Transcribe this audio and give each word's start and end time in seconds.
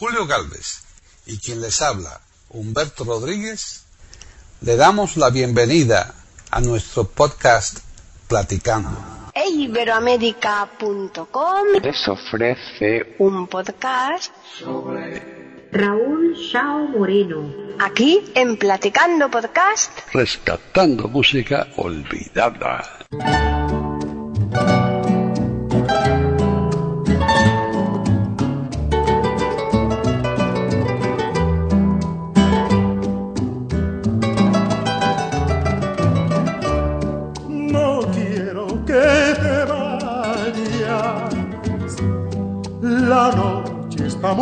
Julio 0.00 0.26
Galvez 0.26 0.82
y 1.26 1.38
quien 1.38 1.60
les 1.60 1.80
habla, 1.82 2.20
Humberto 2.48 3.04
Rodríguez, 3.04 3.84
le 4.62 4.76
damos 4.76 5.18
la 5.18 5.28
bienvenida 5.28 6.14
a 6.50 6.60
nuestro 6.62 7.04
podcast 7.04 7.80
Platicando. 8.26 8.96
Iberoamérica.com 9.34 11.66
les 11.82 12.08
ofrece 12.08 13.14
un 13.18 13.46
podcast 13.46 14.32
sobre 14.58 15.68
Raúl 15.70 16.34
Shao 16.34 16.88
Moreno. 16.88 17.76
aquí 17.78 18.32
en 18.34 18.56
Platicando 18.56 19.30
Podcast. 19.30 19.90
Rescatando 20.14 21.08
música 21.08 21.68
olvidada. 21.76 23.04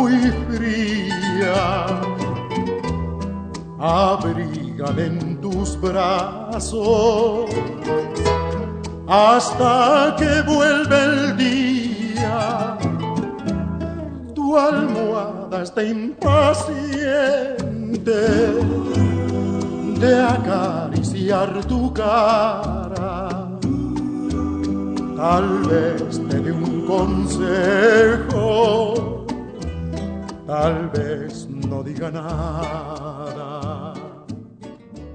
Muy 0.09 0.31
fría. 0.47 1.85
En 4.97 5.39
tus 5.39 5.79
brazos 5.79 7.49
hasta 9.07 10.15
que 10.17 10.41
vuelva 10.41 11.03
el 11.03 11.37
día. 11.37 12.77
Tu 14.33 14.57
almohada 14.57 15.63
está 15.63 15.83
impaciente 15.83 17.19
de 19.99 20.21
acariciar 20.21 21.63
tu 21.65 21.93
cara. 21.93 23.29
Tal 25.15 25.59
vez 25.69 26.21
te 26.29 26.39
dé 26.39 26.51
un 26.51 26.85
consejo, 26.85 28.39
tal 30.49 30.89
vez 30.89 31.47
no 31.47 31.83
diga 31.83 32.09
nada. 32.09 33.18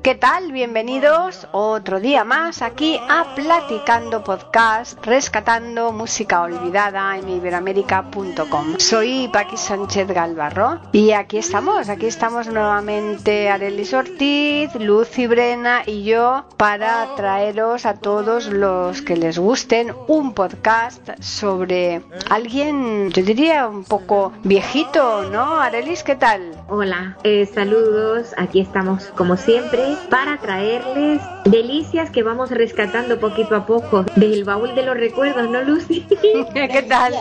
¿Qué 0.04 0.14
tal? 0.14 0.52
Bienvenidos 0.52 1.48
otro 1.50 1.98
día 1.98 2.24
más 2.24 2.60
aquí 2.60 3.00
a 3.08 3.34
Platicando 3.34 4.22
Podcast, 4.22 5.02
rescatando 5.02 5.92
música 5.92 6.42
olvidada 6.42 7.16
en 7.16 7.26
iberoamérica.com. 7.26 8.74
Soy 8.76 9.30
Paqui 9.32 9.56
Sánchez 9.56 10.08
Galvarro 10.08 10.78
y 10.92 11.12
aquí 11.12 11.38
estamos, 11.38 11.88
aquí 11.88 12.04
estamos 12.04 12.48
nuevamente 12.48 13.48
Arelis 13.48 13.94
Ortiz, 13.94 14.74
Lucy 14.74 15.26
Brena 15.26 15.84
y 15.86 16.04
yo 16.04 16.44
para 16.58 17.14
traeros 17.16 17.86
a 17.86 17.94
todos 17.94 18.48
los 18.48 19.00
que 19.00 19.16
les 19.16 19.38
gusten 19.38 19.94
un 20.06 20.34
podcast 20.34 21.18
sobre 21.18 22.02
alguien, 22.28 23.08
yo 23.08 23.22
diría 23.22 23.66
un 23.66 23.84
poco 23.84 24.34
viejito, 24.42 25.30
¿no? 25.30 25.58
Arelis, 25.60 26.02
¿qué 26.02 26.16
tal? 26.16 26.42
Hola, 26.68 27.16
eh, 27.24 27.46
saludos. 27.46 28.34
Aquí 28.36 28.60
estamos 28.60 29.06
como 29.16 29.38
siempre 29.38 29.93
para 30.10 30.38
traerles 30.38 31.20
delicias 31.44 32.10
que 32.10 32.22
vamos 32.22 32.50
rescatando 32.50 33.18
poquito 33.20 33.56
a 33.56 33.66
poco 33.66 34.04
del 34.16 34.44
baúl 34.44 34.74
de 34.74 34.82
los 34.82 34.96
recuerdos, 34.96 35.48
¿no, 35.50 35.62
Lucy? 35.62 36.06
¿Qué 36.54 36.86
tal? 36.88 37.14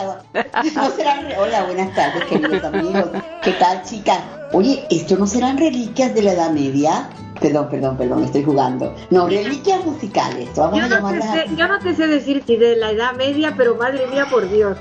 No 0.76 0.90
serán 0.92 1.28
Hola, 1.38 1.64
buenas 1.66 1.94
tardes, 1.96 2.26
queridos 2.26 2.64
amigos. 2.64 3.06
¿Qué 3.42 3.52
tal, 3.54 3.84
chicas? 3.84 4.20
Oye, 4.52 4.86
¿esto 4.90 5.18
no 5.18 5.28
serán 5.28 5.58
reliquias 5.58 6.14
de 6.14 6.22
la 6.22 6.34
Edad 6.34 6.52
Media? 6.52 7.10
Perdón, 7.40 7.68
perdón, 7.70 7.98
perdón, 7.98 8.24
estoy 8.24 8.44
jugando. 8.44 8.94
No, 9.10 9.28
reliquias 9.28 9.84
musicales. 9.86 10.50
Vamos 10.56 10.80
Yo 10.80 10.88
no, 10.88 11.10
sé, 11.22 11.46
yo 11.58 11.68
no 11.68 11.80
te 11.80 11.94
sé 11.96 12.08
decir 12.08 12.44
si 12.46 12.56
de 12.58 12.76
la 12.78 12.92
edad 12.92 13.14
media, 13.16 13.54
pero 13.58 13.76
madre 13.76 14.08
mía, 14.08 14.28
por 14.30 14.50
Dios. 14.50 14.78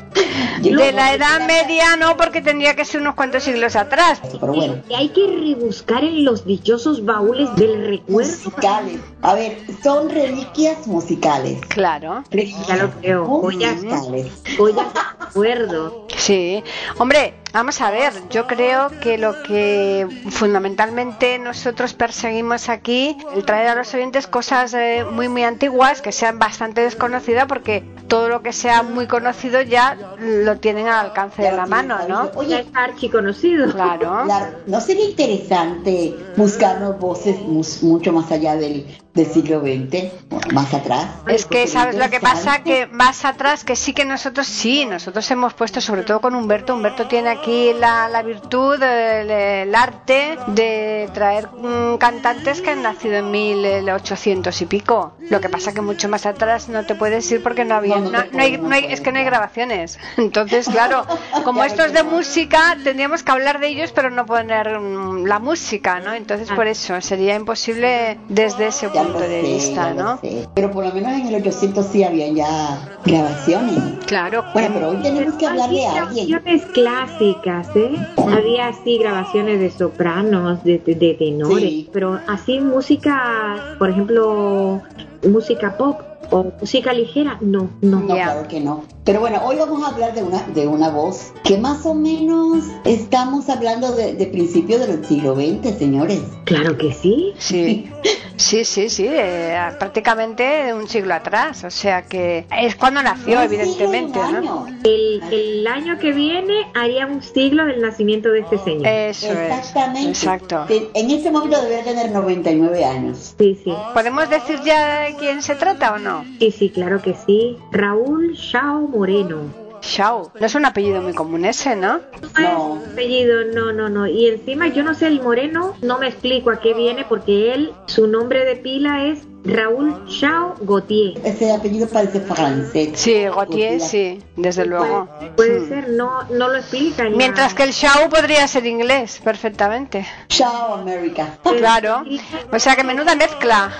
Yo- 0.63 0.77
De 0.79 0.93
la 0.93 1.13
Edad 1.15 1.47
Media 1.47 1.97
no, 1.97 2.17
porque 2.17 2.41
tendría 2.41 2.77
que 2.77 2.85
ser 2.85 3.01
unos 3.01 3.15
cuantos 3.15 3.43
siglos 3.43 3.75
atrás. 3.75 4.21
Pero 4.41 4.53
bueno, 4.53 4.77
Y 4.89 4.95
hay 4.95 5.09
que 5.09 5.27
rebuscar 5.27 6.05
en 6.05 6.25
los 6.25 6.45
dichosos 6.47 7.05
baúles 7.05 7.49
del 7.57 7.85
recuerdo. 7.89 8.31
musicales. 8.31 9.01
A 9.23 9.35
ver, 9.35 9.59
son 9.83 10.09
reliquias 10.11 10.87
musicales. 10.87 11.61
Claro, 11.69 12.23
Ya 12.69 12.77
lo 12.77 12.91
creo. 13.01 13.25
Joyas, 13.27 13.83
Musicales. 13.83 14.27
joyas 14.57 14.87
de 14.95 15.01
recuerdo. 15.27 16.07
sí. 16.17 16.63
Hombre, 16.99 17.35
vamos 17.53 17.81
a 17.81 17.91
ver, 17.91 18.13
yo 18.31 18.47
creo 18.47 18.89
que 19.01 19.19
lo 19.19 19.43
que 19.43 20.07
fundamentalmente 20.31 21.39
nosotros 21.39 21.95
perseguimos 21.95 22.69
aquí, 22.69 23.17
el 23.35 23.45
traer 23.45 23.69
a 23.69 23.75
los 23.75 23.93
oyentes 23.95 24.27
cosas 24.27 24.75
eh, 24.75 25.05
muy, 25.11 25.29
muy 25.29 25.45
antiguas, 25.45 26.03
que 26.03 26.13
sean 26.13 26.39
bastante 26.39 26.81
desconocidas, 26.83 27.47
porque 27.47 27.83
todo 28.09 28.29
lo 28.29 28.43
que 28.43 28.53
sea 28.53 28.83
muy 28.83 29.07
conocido 29.07 29.63
ya 29.63 29.97
lo 30.19 30.59
tienen 30.59 30.87
al 30.89 31.07
alcance 31.07 31.43
de 31.43 31.53
la 31.53 31.67
mano, 31.67 31.99
¿no? 32.09 32.31
Oye, 32.35 32.61
está 32.61 32.85
archiconocido. 32.85 33.71
Claro. 33.73 34.25
la- 34.27 34.51
¿no 34.67 34.81
sería 34.81 35.05
interesante 35.09 36.15
buscarnos 36.37 36.99
voces 36.99 37.41
mus- 37.41 37.83
mucho 37.83 38.13
más 38.13 38.31
allá 38.31 38.57
del, 38.57 38.87
del 39.15 39.27
siglo 39.27 39.61
XX? 39.61 40.53
Más 40.53 40.73
atrás. 40.73 41.07
Es 41.27 41.45
que 41.45 41.67
sabes 41.67 41.97
lo 41.97 42.09
que 42.09 42.21
pasa 42.21 42.63
que 42.63 42.87
más 42.87 43.25
atrás 43.25 43.65
que 43.65 43.77
sí 43.77 43.93
que 43.93 44.05
nosotros 44.05 44.47
sí 44.47 44.87
nosotros 44.87 45.31
hemos 45.31 45.55
puesto 45.55 45.81
sobre 45.81 46.03
todo 46.03 46.21
con 46.21 46.35
Humberto 46.35 46.75
Humberto 46.75 47.07
tiene 47.07 47.31
aquí 47.31 47.73
la, 47.79 48.09
la 48.09 48.23
virtud 48.23 48.83
el, 48.83 49.31
el 49.31 49.75
arte 49.75 50.39
de 50.49 51.11
traer 51.13 51.49
mm, 51.49 51.97
cantantes 51.99 52.63
que 52.63 52.71
han 52.71 52.83
nacido 52.83 53.17
en 53.17 53.31
1800 53.31 54.63
y 54.63 54.67
pico. 54.67 55.15
Lo 55.29 55.41
que 55.41 55.49
pasa 55.49 55.73
que 55.73 55.83
mucho 55.83 56.09
más 56.09 56.27
atrás 56.27 56.69
no 56.69 56.85
te 56.87 56.95
puedes 56.95 57.31
ir 57.31 57.43
porque 57.43 57.65
no 57.65 57.75
había 57.75 57.99
No, 57.99 58.11
no 58.11 58.43
hay, 58.43 58.57
no 58.59 58.75
es 58.75 59.01
que 59.01 59.13
no 59.13 59.19
hay 59.19 59.25
grabaciones. 59.25 59.99
Entonces 60.17 60.69
claro 60.69 61.07
como 61.45 61.65
esto 61.65 61.85
es 61.85 61.93
de 61.93 62.03
música 62.03 62.77
tendríamos 62.83 63.23
que 63.23 63.33
hablar 63.33 63.61
de 63.61 63.69
ellos 63.69 63.93
pero 63.93 64.11
no 64.11 64.25
poner 64.25 64.79
mm, 64.79 65.27
la 65.27 65.39
música 65.39 66.01
no 66.01 66.13
entonces 66.15 66.49
por 66.51 66.67
eso 66.67 67.01
sería 67.01 67.35
imposible 67.35 68.19
desde 68.29 68.69
ese 68.69 68.91
Ya 68.93 69.02
punto 69.05 69.19
lo 69.21 69.29
de 69.29 69.41
sé, 69.43 69.53
vista 69.53 69.75
ya 69.75 69.95
lo 69.95 70.03
no 70.03 70.19
sé. 70.21 70.49
Pero 70.55 70.71
por 70.71 70.85
lo 70.87 70.93
menos 70.93 71.13
en 71.13 71.27
el 71.29 71.35
800 71.37 71.87
sí 71.87 72.03
habían 72.05 72.35
ya 72.37 72.79
grabaciones. 73.05 73.79
claro 74.07 74.45
Bueno, 74.53 74.71
pero 74.75 74.89
hoy 74.91 74.97
tenemos 75.03 75.35
que 75.35 75.47
hablar 75.47 75.71
de 75.71 75.87
Había 75.87 76.03
alguien. 76.03 76.29
grabaciones 76.29 76.67
clásicas, 76.73 77.69
¿eh? 77.77 77.95
Había 78.17 78.69
así 78.69 78.99
grabaciones 78.99 79.61
de 79.61 79.71
sopranos, 79.71 80.63
de, 80.65 80.79
de, 80.79 80.95
de 80.95 81.15
tenores, 81.15 81.63
Sí. 81.71 81.91
pero 81.93 82.19
así 82.29 82.61
música, 82.61 83.75
por 83.79 83.91
ejemplo, 83.91 84.81
música 85.29 85.77
pop 85.77 86.01
o 86.31 86.53
música 86.61 86.93
ligera, 86.93 87.39
no, 87.41 87.71
no. 87.81 88.01
No, 88.01 88.17
Ya. 88.17 88.25
claro 88.25 88.49
que 88.49 88.61
no. 88.61 88.85
Pero 89.05 89.19
bueno, 89.21 89.41
hoy 89.45 89.57
vamos 89.57 89.83
a 89.83 89.89
hablar 89.89 90.15
de 90.15 90.23
una, 90.23 90.43
de 90.55 90.67
una 90.69 90.89
voz 90.89 91.33
que 91.43 91.59
más 91.59 91.85
o 91.87 91.95
menos 91.95 92.65
estamos 92.85 93.49
hablando 93.49 93.93
de, 93.97 94.15
de 94.15 94.27
principios 94.27 94.87
del 94.87 95.05
siglo 95.05 95.35
XX, 95.35 95.77
señores. 95.77 96.21
Claro 96.45 96.77
que 96.79 96.93
sí. 96.93 97.33
Sí, 97.39 97.91
sí, 98.37 98.65
sí, 98.65 98.89
sí, 98.89 99.07
eh, 99.09 99.57
prácticamente 99.79 100.73
un 100.73 100.89
siglo 100.89 101.15
atrás, 101.15 101.65
o 101.65 101.71
sea 101.71 102.03
que 102.03 102.47
es 102.57 102.77
cuando 102.77 103.03
nació, 103.03 103.39
Un 103.39 103.45
evidentemente, 103.45 104.19
un 104.21 104.45
¿no? 104.45 104.67
El, 104.85 105.21
el 105.33 105.67
año 105.67 105.99
que 105.99 106.13
viene 106.13 106.69
haría 106.75 107.07
un 107.07 107.23
siglo 107.23 107.65
del 107.67 107.81
nacimiento 107.81 108.29
de 108.31 108.41
este 108.41 108.59
señor. 108.59 108.87
Eso 108.87 109.27
es, 109.33 109.59
Exactamente. 109.59 110.11
exacto. 110.11 110.65
Que 110.69 110.91
En 110.95 111.11
este 111.11 111.31
momento 111.33 111.61
debería 111.61 111.83
tener 111.85 112.13
99 112.13 112.85
años. 112.85 113.35
Sí, 113.37 113.59
sí. 113.65 113.73
¿Podemos 113.95 114.31
decir 114.31 114.61
ya 114.65 115.01
de 115.01 115.17
quién 115.17 115.43
se 115.43 115.57
trata 115.57 115.95
o 115.95 115.99
no? 115.99 116.12
Sí, 116.39 116.51
sí, 116.51 116.71
claro 116.71 117.01
que 117.01 117.15
sí. 117.15 117.57
Raúl 117.71 118.33
Shao 118.35 118.89
Moreno. 118.89 119.63
Shao, 119.83 120.33
no 120.39 120.47
es 120.47 120.55
un 120.55 120.65
apellido 120.65 121.03
muy 121.03 121.13
común 121.13 121.45
ese, 121.45 121.75
¿no? 121.75 122.01
No. 122.39 122.81
apellido, 122.93 123.45
no, 123.53 123.73
no, 123.73 123.89
no. 123.89 124.07
Y 124.07 124.29
encima 124.29 124.69
yo 124.69 124.85
no 124.85 124.95
sé 124.95 125.09
el 125.09 125.21
moreno, 125.21 125.75
no 125.83 125.99
me 125.99 126.09
explico 126.09 126.51
a 126.51 126.61
qué 126.61 126.73
viene 126.73 127.05
porque 127.09 127.53
él, 127.53 127.73
su 127.87 128.07
nombre 128.07 128.45
de 128.45 128.57
pila 128.57 129.07
es 129.07 129.27
Raúl 129.45 130.05
Shao 130.07 130.55
Gautier. 130.61 131.19
Ese 131.25 131.53
apellido 131.53 131.89
parece 131.89 132.21
francés. 132.21 132.91
Sí, 132.95 133.25
Gautier, 133.25 133.81
sí, 133.81 134.23
desde 134.37 134.65
luego. 134.67 135.09
Puede, 135.19 135.31
puede 135.33 135.61
Mm. 135.61 135.69
ser, 135.69 135.89
no, 135.91 136.23
no 136.31 136.49
lo 136.49 136.57
explica. 136.57 137.05
ya. 137.09 137.17
Mientras 137.17 137.53
que 137.55 137.65
el 137.65 137.73
Shao 137.73 138.09
podría 138.09 138.47
ser 138.47 138.67
inglés, 138.67 139.21
perfectamente. 139.25 140.07
Chao, 140.29 140.75
América. 140.75 141.39
Claro. 141.59 142.05
O 142.53 142.59
sea 142.59 142.77
que 142.77 142.85
menuda 142.85 143.17
mezcla. 143.17 143.73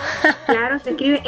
Claro, 0.47 0.79
se 0.81 0.91
escribe 0.91 1.23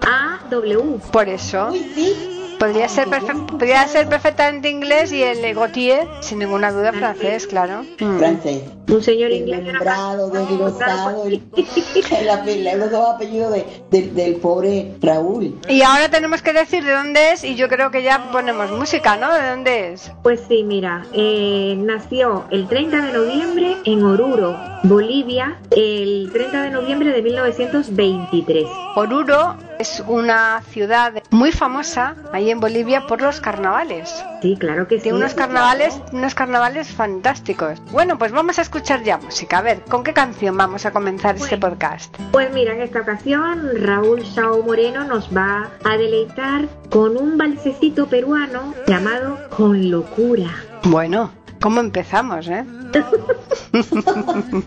S-H-A-W. 0.00 0.98
Por 1.12 1.28
eso. 1.28 1.68
Uy, 1.72 1.92
sí. 1.94 2.39
Podría 2.60 2.88
ser, 2.90 3.08
podría 3.08 3.88
ser 3.88 4.06
perfectamente 4.06 4.68
inglés 4.68 5.12
y 5.12 5.22
el 5.22 5.54
Gautier, 5.54 6.06
sin 6.20 6.40
ninguna 6.40 6.70
duda, 6.70 6.92
francés, 6.92 7.46
claro. 7.46 7.84
Mm. 7.98 8.18
Francés. 8.18 8.62
Un 8.86 9.02
señor 9.02 9.30
inglés. 9.32 9.64
Desmembrado, 9.64 10.28
desglosado, 10.28 11.24
el, 11.26 11.40
el 12.20 12.28
apellido- 12.28 12.76
los 12.76 12.90
dos 12.90 13.14
apellidos 13.14 13.52
de- 13.54 13.64
del- 13.90 14.14
del 14.14 14.36
pobre 14.36 14.92
Raúl. 15.00 15.58
Y 15.70 15.80
ahora 15.80 16.10
tenemos 16.10 16.42
que 16.42 16.52
decir 16.52 16.84
de 16.84 16.92
dónde 16.92 17.32
es 17.32 17.44
y 17.44 17.54
yo 17.54 17.66
creo 17.68 17.90
que 17.90 18.02
ya 18.02 18.30
ponemos 18.30 18.70
música, 18.72 19.16
¿no? 19.16 19.32
¿De 19.32 19.48
dónde 19.48 19.92
es? 19.94 20.12
Pues 20.22 20.42
sí, 20.46 20.62
mira, 20.62 21.06
eh, 21.14 21.76
nació 21.78 22.44
el 22.50 22.68
30 22.68 23.00
de 23.06 23.12
noviembre 23.14 23.76
en 23.86 24.04
Oruro, 24.04 24.54
Bolivia, 24.82 25.56
el 25.74 26.28
30 26.30 26.62
de 26.64 26.70
noviembre 26.70 27.10
de 27.10 27.22
1923. 27.22 28.66
Oruro 28.96 29.56
es 29.80 30.02
una 30.06 30.60
ciudad 30.68 31.22
muy 31.30 31.52
famosa 31.52 32.14
ahí 32.32 32.50
en 32.50 32.60
Bolivia 32.60 33.06
por 33.06 33.22
los 33.22 33.40
carnavales. 33.40 34.22
Sí, 34.42 34.56
claro 34.58 34.86
que 34.86 34.96
sí. 34.96 35.04
Tiene 35.04 35.16
unos 35.18 35.32
carnavales, 35.32 35.98
unos 36.12 36.34
carnavales 36.34 36.88
fantásticos. 36.88 37.80
Bueno, 37.90 38.18
pues 38.18 38.30
vamos 38.30 38.58
a 38.58 38.62
escuchar 38.62 39.02
ya 39.02 39.16
música. 39.16 39.58
A 39.58 39.62
ver, 39.62 39.80
¿con 39.82 40.04
qué 40.04 40.12
canción 40.12 40.54
vamos 40.56 40.84
a 40.84 40.90
comenzar 40.90 41.36
este 41.36 41.56
podcast? 41.56 42.14
Pues 42.30 42.52
mira, 42.52 42.74
en 42.74 42.82
esta 42.82 43.00
ocasión 43.00 43.70
Raúl 43.76 44.26
Sao 44.26 44.62
Moreno 44.62 45.04
nos 45.04 45.34
va 45.34 45.70
a 45.82 45.96
deleitar 45.96 46.68
con 46.90 47.16
un 47.16 47.38
balsecito 47.38 48.06
peruano 48.06 48.74
llamado 48.86 49.38
Con 49.48 49.90
locura. 49.90 50.50
Bueno, 50.84 51.30
¿cómo 51.60 51.80
empezamos, 51.80 52.48
eh? 52.48 52.64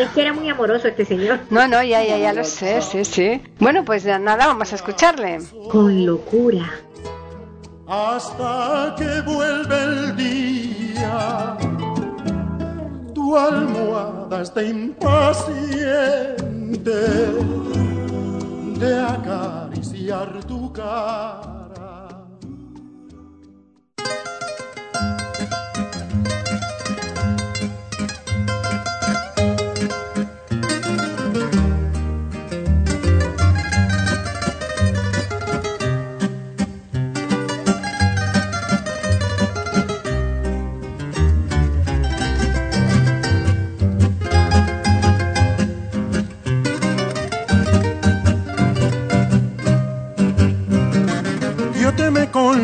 Es 0.00 0.08
que 0.14 0.22
era 0.22 0.32
muy 0.32 0.48
amoroso 0.48 0.88
este 0.88 1.04
señor. 1.04 1.38
No, 1.50 1.66
no, 1.68 1.82
ya, 1.82 2.02
ya, 2.04 2.18
ya 2.18 2.32
lo 2.32 2.44
sé, 2.44 2.82
sí, 2.82 3.04
sí. 3.04 3.40
Bueno, 3.60 3.84
pues 3.84 4.02
ya 4.02 4.18
nada, 4.18 4.46
vamos 4.46 4.72
a 4.72 4.76
escucharle. 4.76 5.38
Con 5.70 6.04
locura. 6.04 6.68
hasta 7.88 8.94
que 8.98 9.20
vuelve 9.22 9.82
el 9.82 10.16
día. 10.16 11.56
Tu 13.14 13.36
almohada 13.36 14.42
está 14.42 14.62
impaciente 14.62 16.90
de 18.80 19.00
acariciar 19.00 20.44
tu 20.46 20.72
cara. 20.72 21.55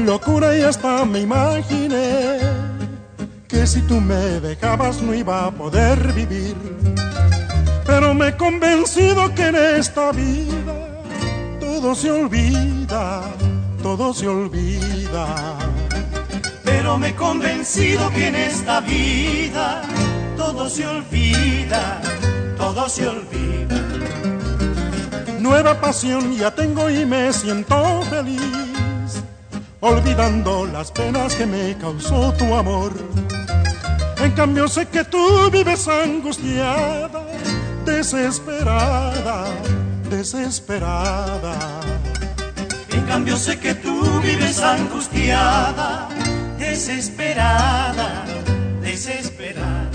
Locura 0.07 0.57
y 0.57 0.63
hasta 0.63 1.05
me 1.05 1.21
imaginé 1.21 2.39
que 3.49 3.67
si 3.67 3.81
tú 3.83 4.01
me 4.01 4.41
dejabas 4.41 5.01
no 5.03 5.15
iba 5.15 5.47
a 5.47 5.51
poder 5.51 6.13
vivir. 6.13 6.57
Pero 7.87 8.15
me 8.15 8.29
he 8.29 8.37
convencido 8.37 9.35
que 9.35 9.49
en 9.49 9.57
esta 9.57 10.13
vida 10.13 10.75
todo 11.61 11.95
se 11.95 12.11
olvida, 12.11 13.23
todo 13.83 14.15
se 14.15 14.29
olvida. 14.29 15.27
Pero 16.65 16.99
me 16.99 17.09
he 17.09 17.15
convencido 17.15 18.11
que 18.11 18.29
en 18.29 18.37
esta 18.37 18.81
vida 18.81 19.83
todo 20.37 20.69
se 20.69 20.87
olvida, 20.87 22.01
todo 22.57 22.89
se 22.89 23.09
olvida. 23.09 23.53
Nueva 25.41 25.81
pasión 25.81 26.35
ya 26.37 26.55
tengo 26.55 26.89
y 26.89 27.05
me 27.05 27.33
siento 27.33 28.03
feliz, 28.03 28.62
olvidando 29.83 30.65
las 30.65 30.93
penas 30.93 31.35
que 31.35 31.45
me 31.45 31.77
causó 31.77 32.33
tu 32.35 32.55
amor. 32.55 32.93
En 34.19 34.31
cambio 34.33 34.69
sé 34.69 34.87
que 34.87 35.03
tú 35.05 35.51
vives 35.51 35.89
angustiada, 35.89 37.27
desesperada, 37.85 39.47
desesperada. 40.09 41.81
En 42.91 43.03
cambio 43.03 43.37
sé 43.37 43.59
que 43.59 43.75
tú 43.75 44.21
vives 44.23 44.63
angustiada, 44.63 46.09
desesperada, 46.59 48.25
desesperada. 48.81 49.91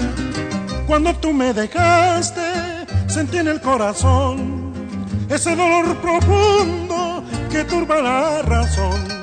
Cuando 0.86 1.16
tú 1.16 1.32
me 1.32 1.54
dejaste, 1.54 2.86
sentí 3.08 3.38
en 3.38 3.48
el 3.48 3.62
corazón 3.62 4.74
ese 5.30 5.56
dolor 5.56 5.96
profundo 5.98 7.24
que 7.50 7.64
turba 7.64 8.02
la 8.02 8.42
razón. 8.42 9.17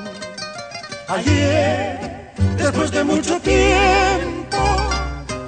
Ayer, 1.07 2.33
después 2.57 2.89
de 2.89 3.03
mucho 3.03 3.39
tiempo, 3.39 4.57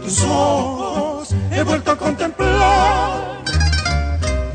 tus 0.03 0.23
ojos 0.23 1.33
he 1.51 1.63
vuelto 1.63 1.89
a 1.91 1.97
contemplar. 1.97 3.41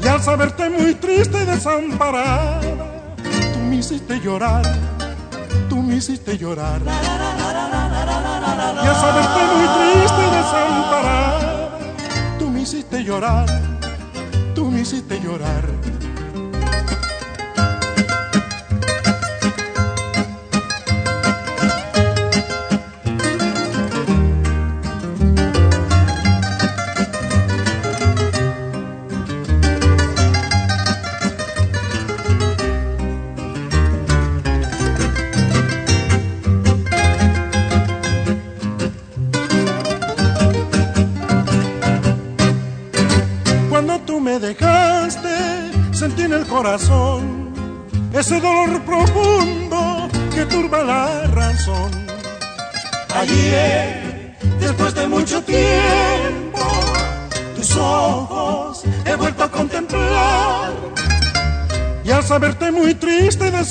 Y 0.00 0.06
al 0.06 0.22
saberte 0.22 0.70
muy 0.70 0.94
triste 0.94 1.42
y 1.42 1.46
desamparada, 1.46 2.60
tú 3.52 3.58
me 3.58 3.74
hiciste 3.76 4.20
llorar, 4.20 4.62
tú 5.68 5.82
me 5.82 5.96
hiciste 5.96 6.38
llorar. 6.38 6.80
Y 6.84 6.88
al 8.86 8.94
saberte 8.94 9.40
muy 9.56 9.66
triste 9.74 10.22
y 10.22 10.30
desamparada, 10.36 11.78
tú 12.38 12.48
me 12.48 12.60
hiciste 12.60 13.02
llorar, 13.02 13.46
tú 14.54 14.70
me 14.70 14.82
hiciste 14.82 15.20
llorar. 15.20 15.64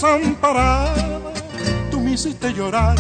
Desamparada, 0.01 0.95
tú 1.91 1.99
me 1.99 2.13
hiciste 2.13 2.51
llorar, 2.53 2.95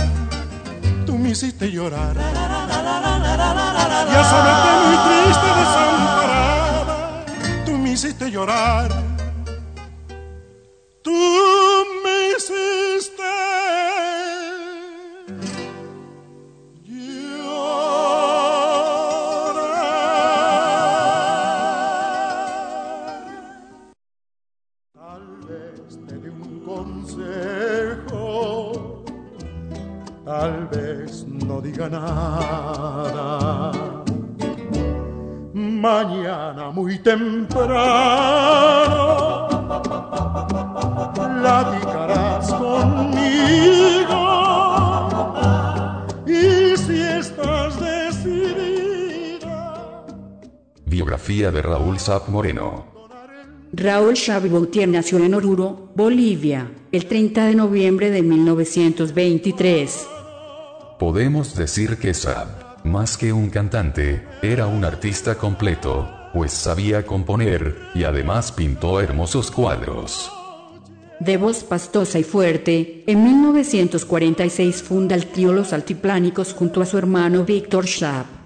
tú 1.05 1.17
me 1.17 1.29
hiciste 1.31 1.71
llorar. 1.71 2.15
Y 4.05 4.15
al 4.15 4.25
saberte 4.25 4.69
muy 4.85 4.97
triste 5.07 5.47
desamparada, 5.61 7.25
tú 7.65 7.71
me 7.71 7.91
hiciste 7.93 8.29
llorar. 8.29 9.00
Biografía 51.11 51.51
de 51.51 51.61
Raúl 51.61 51.99
Sap 51.99 52.29
Moreno. 52.29 52.85
Raúl 53.73 54.13
Chaviboutier 54.13 54.87
nació 54.87 55.17
en 55.17 55.33
Oruro, 55.33 55.91
Bolivia, 55.93 56.71
el 56.89 57.05
30 57.05 57.47
de 57.47 57.55
noviembre 57.55 58.11
de 58.11 58.21
1923. 58.21 60.07
Podemos 60.97 61.53
decir 61.53 61.97
que 61.97 62.13
Saab, 62.13 62.85
más 62.85 63.17
que 63.17 63.33
un 63.33 63.49
cantante, 63.49 64.25
era 64.41 64.67
un 64.67 64.85
artista 64.85 65.35
completo, 65.35 66.09
pues 66.33 66.53
sabía 66.53 67.05
componer, 67.05 67.75
y 67.93 68.05
además 68.05 68.53
pintó 68.53 69.01
hermosos 69.01 69.51
cuadros. 69.51 70.31
De 71.19 71.35
voz 71.35 71.65
pastosa 71.65 72.19
y 72.19 72.23
fuerte, 72.23 73.03
en 73.05 73.21
1946 73.21 74.81
funda 74.81 75.15
el 75.15 75.27
trío 75.27 75.51
Los 75.51 75.73
Altiplánicos 75.73 76.53
junto 76.53 76.81
a 76.81 76.85
su 76.85 76.97
hermano 76.97 77.43
Víctor 77.43 77.85
Schaap. 77.85 78.40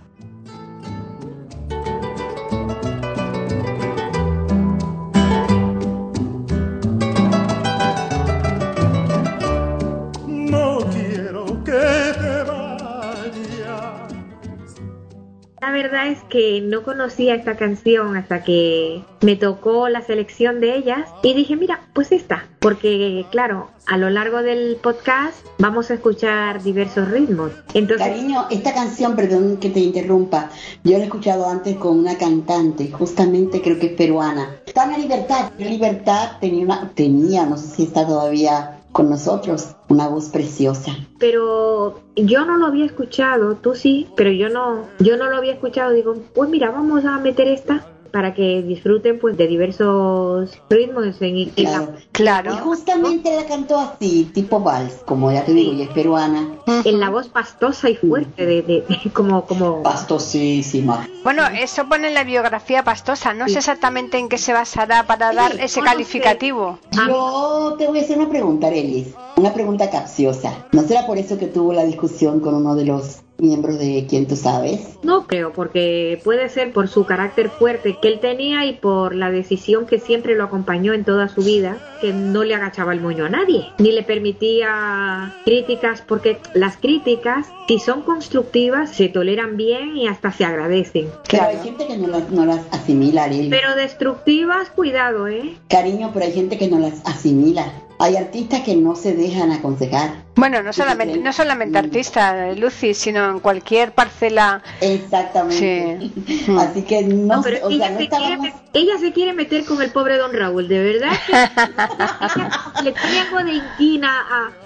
Es 16.09 16.21
que 16.29 16.61
no 16.61 16.83
conocía 16.83 17.35
esta 17.35 17.55
canción 17.57 18.15
hasta 18.15 18.43
que 18.43 19.03
me 19.21 19.35
tocó 19.35 19.89
la 19.89 20.01
selección 20.01 20.59
de 20.59 20.75
ellas 20.75 21.09
y 21.23 21.33
dije, 21.33 21.55
mira, 21.55 21.81
pues 21.93 22.11
esta, 22.11 22.45
porque 22.59 23.25
claro, 23.31 23.69
a 23.87 23.97
lo 23.97 24.09
largo 24.09 24.41
del 24.41 24.77
podcast 24.81 25.45
vamos 25.59 25.91
a 25.91 25.95
escuchar 25.95 26.63
diversos 26.63 27.09
ritmos. 27.09 27.51
Entonces, 27.73 28.07
Cariño, 28.07 28.47
esta 28.49 28.73
canción, 28.73 29.15
perdón 29.15 29.57
que 29.57 29.69
te 29.69 29.79
interrumpa, 29.79 30.49
yo 30.83 30.97
la 30.97 31.03
he 31.03 31.07
escuchado 31.07 31.47
antes 31.49 31.75
con 31.77 31.99
una 31.99 32.17
cantante, 32.17 32.91
justamente 32.91 33.61
creo 33.61 33.79
que 33.79 33.87
es 33.87 33.93
peruana. 33.93 34.57
Tania 34.73 34.97
Libertad, 34.97 35.51
Libertad 35.57 36.37
tenía, 36.39 36.91
tenía, 36.95 37.45
no 37.45 37.57
sé 37.57 37.67
si 37.67 37.83
está 37.83 38.05
todavía 38.05 38.74
con 38.95 39.09
nosotros, 39.09 39.75
una 39.89 40.07
voz 40.07 40.29
preciosa. 40.29 40.95
Pero 41.19 41.99
yo 42.15 42.45
no 42.45 42.55
lo 42.55 42.67
había 42.67 42.85
escuchado, 42.85 43.55
tú 43.55 43.75
sí, 43.75 44.07
pero 44.15 44.31
yo 44.31 44.47
no, 44.47 44.85
yo 44.99 45.17
no 45.17 45.29
lo 45.29 45.35
había 45.35 45.51
escuchado. 45.51 45.91
Digo, 45.91 46.15
pues 46.33 46.49
mira, 46.49 46.71
vamos 46.71 47.03
a 47.03 47.19
meter 47.19 47.49
esta 47.49 47.85
para 48.15 48.33
que 48.33 48.61
disfruten 48.61 49.19
pues 49.19 49.35
de 49.35 49.45
diversos 49.45 50.57
ritmos 50.69 51.17
en, 51.19 51.49
claro. 51.49 51.95
claro. 52.13 52.53
Y 52.53 52.57
justamente 52.59 53.35
la 53.35 53.45
cantó 53.45 53.77
así, 53.77 54.31
tipo 54.33 54.61
vals, 54.61 55.01
como 55.05 55.33
ya 55.33 55.43
te 55.43 55.51
digo, 55.51 55.73
y 55.73 55.81
es 55.81 55.89
peruana. 55.89 56.47
En 56.85 57.01
la 57.01 57.09
voz 57.09 57.27
pastosa 57.27 57.89
y 57.89 57.97
fuerte, 57.97 58.45
de, 58.45 58.61
de, 58.61 58.85
como, 59.13 59.45
como... 59.45 59.83
Pastosísima. 59.83 61.09
Bueno, 61.25 61.45
eso 61.59 61.89
pone 61.89 62.07
en 62.07 62.13
la 62.13 62.23
biografía 62.23 62.85
pastosa, 62.85 63.33
no 63.33 63.49
sé 63.49 63.57
exactamente 63.57 64.17
en 64.17 64.29
qué 64.29 64.37
se 64.37 64.53
basará 64.53 65.03
para 65.03 65.33
dar 65.33 65.59
ese 65.59 65.81
calificativo. 65.81 66.79
Yo 66.91 67.75
te 67.77 67.85
voy 67.85 67.99
a 67.99 68.01
hacer 68.01 68.17
una 68.17 68.29
pregunta, 68.29 68.69
Elis, 68.69 69.07
una 69.35 69.53
pregunta 69.53 69.89
capciosa. 69.89 70.53
¿No 70.71 70.83
será 70.83 71.05
por 71.05 71.17
eso 71.17 71.37
que 71.37 71.47
tuvo 71.47 71.73
la 71.73 71.83
discusión 71.83 72.39
con 72.39 72.55
uno 72.55 72.75
de 72.75 72.85
los 72.85 73.24
miembros 73.37 73.77
de 73.79 74.05
quién 74.09 74.27
tú 74.27 74.35
sabes? 74.35 74.97
No 75.03 75.27
creo, 75.27 75.53
porque 75.53 76.19
puede 76.23 76.49
ser 76.49 76.71
por 76.71 76.87
su 76.87 77.05
carácter 77.05 77.49
fuerte 77.49 77.97
que 78.01 78.07
él 78.07 78.19
tenía 78.19 78.65
y 78.65 78.73
por 78.73 79.15
la 79.15 79.31
decisión 79.31 79.85
que 79.85 79.99
siempre 79.99 80.35
lo 80.35 80.45
acompañó 80.45 80.93
en 80.93 81.03
toda 81.03 81.27
su 81.27 81.41
vida, 81.41 81.77
que 82.01 82.13
no 82.13 82.43
le 82.43 82.55
agachaba 82.55 82.93
el 82.93 83.01
moño 83.01 83.25
a 83.25 83.29
nadie, 83.29 83.67
ni 83.79 83.91
le 83.91 84.03
permitía 84.03 85.35
críticas, 85.43 86.01
porque 86.01 86.37
las 86.53 86.77
críticas, 86.77 87.47
si 87.67 87.79
son 87.79 88.01
constructivas, 88.01 88.91
se 88.91 89.09
toleran 89.09 89.57
bien 89.57 89.97
y 89.97 90.07
hasta 90.07 90.31
se 90.31 90.45
agradecen. 90.45 91.07
Pero 91.29 91.43
hay 91.43 91.57
gente 91.57 91.87
que 91.87 91.97
no 91.97 92.07
las, 92.07 92.29
no 92.31 92.45
las 92.45 92.61
asimila, 92.71 93.27
Pero 93.49 93.75
destructivas, 93.75 94.69
cuidado, 94.69 95.27
¿eh? 95.27 95.55
Cariño, 95.69 96.11
pero 96.13 96.25
hay 96.25 96.31
gente 96.31 96.57
que 96.57 96.67
no 96.67 96.79
las 96.79 97.01
asimila. 97.05 97.71
Hay 97.99 98.17
artistas 98.17 98.61
que 98.61 98.75
no 98.75 98.95
se 98.95 99.13
dejan 99.13 99.51
aconsejar. 99.51 100.25
Bueno, 100.35 100.61
no 100.61 100.73
solamente, 100.73 101.17
no 101.17 101.31
solamente 101.31 101.77
artista, 101.77 102.51
Lucy, 102.51 102.93
sino 102.93 103.29
en 103.31 103.39
cualquier 103.39 103.93
parcela. 103.93 104.61
Exactamente. 104.81 106.11
Así 106.59 106.81
que 106.81 107.03
no, 107.03 107.41
pero 107.41 107.69
ella, 107.69 107.97
se 107.97 108.09
quiere, 108.09 108.53
ella, 108.73 108.97
se 108.99 109.13
quiere, 109.13 109.31
meter 109.31 109.63
con 109.63 109.81
el 109.81 109.91
pobre 109.91 110.17
don 110.17 110.33
Raúl, 110.33 110.67
de 110.67 110.83
verdad 110.83 111.11
le 112.83 112.91
tengo 112.91 113.43
de 113.43 113.53
inquina 113.53 114.11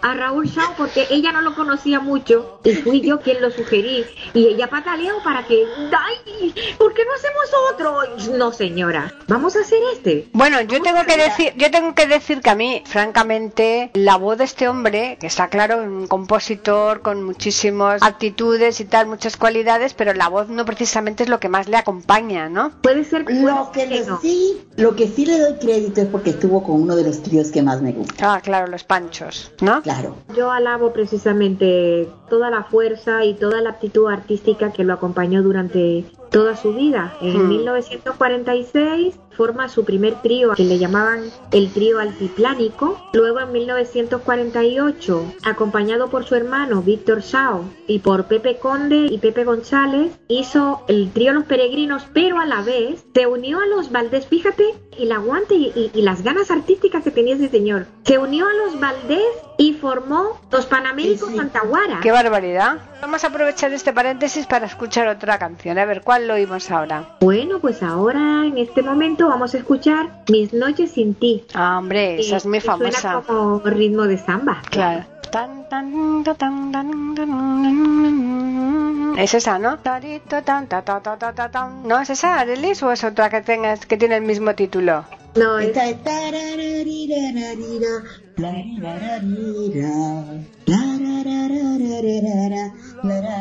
a, 0.01 0.09
a 0.09 0.13
Raúl 0.15 0.47
Shaw 0.47 0.73
porque 0.75 1.05
ella 1.11 1.31
no 1.31 1.41
lo 1.41 1.53
conocía 1.53 1.99
mucho 1.99 2.59
y 2.63 2.73
fui 2.73 3.01
yo 3.01 3.19
quien 3.19 3.39
lo 3.39 3.51
sugerí 3.51 4.05
y 4.33 4.47
ella 4.47 4.67
pataleó 4.69 5.21
para 5.23 5.45
que, 5.45 5.65
ay, 5.91 6.53
¿por 6.79 6.93
qué 6.95 7.03
no 7.05 7.11
hacemos 7.13 7.43
otro? 7.73 8.37
No, 8.37 8.51
señora, 8.51 9.13
vamos 9.27 9.55
a 9.55 9.59
hacer 9.59 9.79
este. 9.93 10.29
Bueno, 10.33 10.61
yo 10.61 10.81
tengo 10.81 11.03
que 11.05 11.17
decir, 11.17 11.53
yo 11.57 11.69
tengo 11.69 11.93
que 11.93 12.07
decir 12.07 12.41
que 12.41 12.49
a 12.49 12.55
mí, 12.55 12.81
francamente, 12.85 13.18
la 13.93 14.17
voz 14.17 14.37
de 14.37 14.43
este 14.45 14.67
hombre, 14.67 15.17
que 15.19 15.27
está 15.27 15.49
claro, 15.49 15.83
un 15.83 16.07
compositor 16.07 17.01
con 17.01 17.23
muchísimas 17.23 18.01
actitudes 18.01 18.79
y 18.79 18.85
tal, 18.85 19.07
muchas 19.07 19.35
cualidades, 19.35 19.93
pero 19.93 20.13
la 20.13 20.29
voz 20.29 20.47
no 20.49 20.65
precisamente 20.65 21.23
es 21.23 21.29
lo 21.29 21.39
que 21.39 21.49
más 21.49 21.67
le 21.67 21.77
acompaña, 21.77 22.49
¿no? 22.49 22.71
Puede 22.81 23.03
ser 23.03 23.25
lo 23.29 23.71
que, 23.71 24.05
sí, 24.21 24.61
lo 24.77 24.95
que 24.95 25.07
sí 25.07 25.25
le 25.25 25.39
doy 25.39 25.53
crédito 25.59 26.01
es 26.01 26.07
porque 26.07 26.29
estuvo 26.29 26.63
con 26.63 26.81
uno 26.81 26.95
de 26.95 27.03
los 27.03 27.21
tríos 27.21 27.51
que 27.51 27.61
más 27.61 27.81
me 27.81 27.91
gusta. 27.91 28.35
Ah, 28.35 28.41
claro, 28.41 28.67
los 28.67 28.83
Panchos, 28.83 29.51
¿no? 29.61 29.81
Claro. 29.81 30.15
Yo 30.35 30.51
alabo 30.51 30.93
precisamente 30.93 32.07
toda 32.29 32.49
la 32.49 32.63
fuerza 32.63 33.25
y 33.25 33.33
toda 33.33 33.61
la 33.61 33.71
actitud 33.71 34.09
artística 34.09 34.71
que 34.71 34.83
lo 34.83 34.93
acompañó 34.93 35.43
durante 35.43 36.05
toda 36.29 36.55
su 36.55 36.73
vida. 36.73 37.15
En 37.21 37.47
1946 37.47 39.15
hmm. 39.15 39.35
forma 39.35 39.69
su 39.69 39.83
primer 39.85 40.21
trío 40.21 40.53
que 40.53 40.63
le 40.63 40.77
llamaban 40.77 41.29
el 41.51 41.71
trío 41.71 41.99
altiplánico. 41.99 42.99
Luego 43.13 43.39
en 43.39 43.51
1948, 43.51 45.33
acompañado 45.43 46.09
por 46.09 46.25
su 46.25 46.35
hermano 46.35 46.81
Víctor 46.81 47.21
Sao 47.21 47.63
y 47.87 47.99
por 47.99 48.25
Pepe 48.25 48.57
Conde 48.57 49.07
y 49.09 49.17
Pepe 49.17 49.43
González, 49.43 50.11
hizo 50.27 50.81
el 50.87 51.11
trío 51.11 51.33
Los 51.33 51.45
Peregrinos, 51.45 52.03
pero 52.13 52.39
a 52.39 52.45
la 52.45 52.61
vez 52.61 53.05
se 53.13 53.27
unió 53.27 53.59
a 53.59 53.67
los 53.67 53.91
Valdés. 53.91 54.27
Fíjate 54.27 54.75
el 54.97 55.11
aguante 55.11 55.55
y, 55.55 55.91
las 55.93 56.23
ganas 56.23 56.51
artísticas 56.51 57.03
que 57.03 57.11
tenía 57.11 57.35
ese 57.35 57.49
señor. 57.49 57.85
Se 58.03 58.17
unió 58.17 58.47
a 58.47 58.53
los 58.53 58.79
Valdés 58.79 59.23
y 59.59 59.73
formó 59.73 60.39
los 60.51 60.65
Panaméricos 60.65 61.35
Santaguara. 61.35 61.99
¡Qué 62.01 62.11
barbaridad! 62.11 62.77
Vamos 63.01 63.23
a 63.25 63.27
aprovechar 63.27 63.73
este 63.73 63.91
paréntesis 63.91 64.47
para 64.47 64.65
escuchar 64.65 65.07
otra 65.09 65.37
canción. 65.37 65.77
A 65.77 65.85
ver, 65.85 66.01
¿cuál 66.01 66.29
lo 66.29 66.35
oímos 66.35 66.71
ahora? 66.71 67.17
Bueno, 67.19 67.59
pues 67.59 67.83
ahora 67.83 68.45
en 68.45 68.57
este 68.57 68.81
momento 68.81 69.27
vamos 69.27 69.53
a 69.53 69.57
escuchar 69.57 70.23
Mis 70.29 70.53
noches 70.53 70.91
sin 70.91 71.13
ti. 71.13 71.43
Ah, 71.53 71.77
hombre, 71.77 72.21
esa 72.21 72.37
es 72.37 72.45
muy 72.45 72.61
famosa. 72.61 73.01
Suena 73.01 73.21
como 73.21 73.59
ritmo 73.59 74.03
de 74.03 74.17
samba. 74.17 74.61
Claro. 74.69 75.03
Es 79.17 79.33
esa, 79.33 79.59
¿no? 79.59 79.77
¿No 81.83 81.99
es 81.99 82.09
esa, 82.09 82.39
Arelis, 82.39 82.81
o 82.81 82.91
es 82.93 83.03
otra 83.03 83.29
que 83.29 83.41
tengas 83.41 83.85
que 83.85 83.97
tiene 83.97 84.15
el 84.15 84.23
mismo 84.23 84.55
título? 84.55 85.03
No, 85.35 85.59
es... 85.59 85.71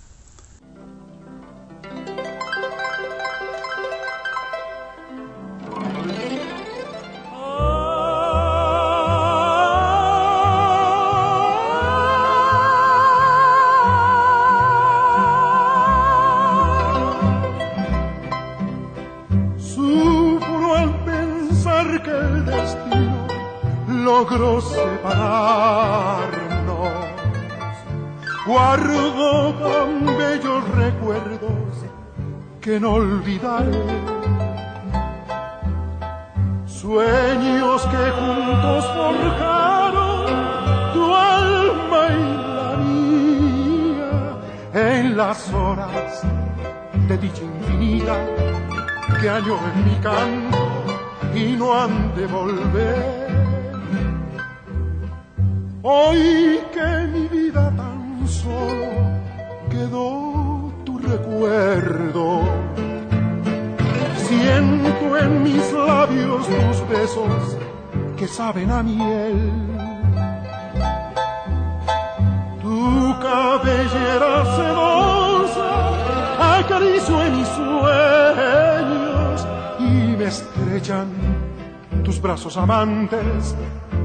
amantes 82.29 83.55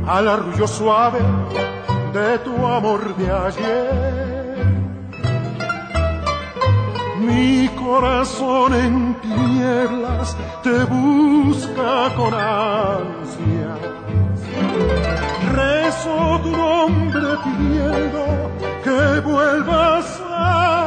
al 0.07 0.29
arrullo 0.29 0.67
suave 0.67 1.19
de 2.15 2.39
tu 2.39 2.67
amor 2.67 3.15
de 3.17 3.31
ayer. 3.31 4.65
Mi 7.21 7.69
corazón 7.69 8.73
en 8.75 9.15
tinieblas 9.21 10.37
te 10.63 10.85
busca 10.85 12.15
con 12.17 12.33
ansia. 12.33 13.73
Rezo 15.53 16.41
tu 16.43 16.51
nombre 16.51 17.29
pidiendo 17.45 18.25
que 18.83 19.21
vuelvas 19.21 20.23
a. 20.31 20.84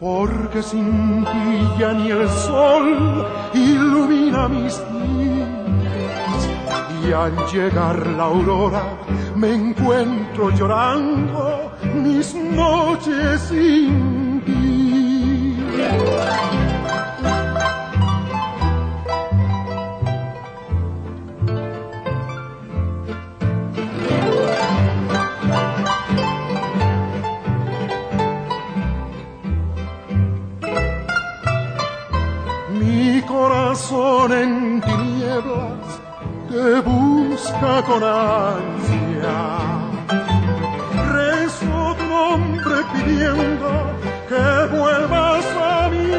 Porque 0.00 0.62
sin 0.62 1.24
ti 1.24 1.68
ya 1.80 1.92
ni 1.92 2.10
el 2.10 2.28
sol 2.28 3.26
ilumina 3.52 4.48
mis 4.48 4.78
días. 4.92 6.40
Y 7.04 7.12
al 7.12 7.34
llegar 7.52 8.06
la 8.06 8.24
aurora 8.24 8.84
me 9.34 9.54
encuentro 9.54 10.50
llorando 10.50 11.72
mis 11.96 12.32
noches 12.34 13.40
sin 13.40 14.40
ti. 14.46 15.56
Corazón 33.88 34.32
en 34.32 34.80
tinieblas 34.80 36.00
te 36.48 36.80
busca 36.80 37.82
con 37.86 38.02
ansia. 38.02 39.38
Rezo 41.12 41.96
tu 41.96 42.04
nombre 42.04 42.76
pidiendo 42.92 43.70
que 44.28 44.76
vuelvas 44.76 45.46
a 45.56 45.88
mí. 45.90 46.10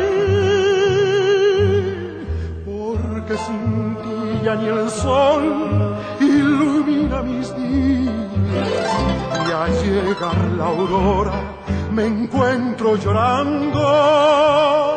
Porque 2.66 3.38
sin 3.38 3.96
ti 4.02 4.46
ya 4.46 4.56
ni 4.56 4.68
el 4.68 4.90
sol 4.90 5.96
ilumina 6.20 7.22
mis 7.22 7.56
días. 7.56 8.90
Y 9.48 9.52
al 9.52 9.72
llegar 9.84 10.38
la 10.58 10.66
aurora 10.66 11.34
me 11.92 12.06
encuentro 12.06 12.96
llorando 12.96 14.89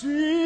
sin 0.00 0.39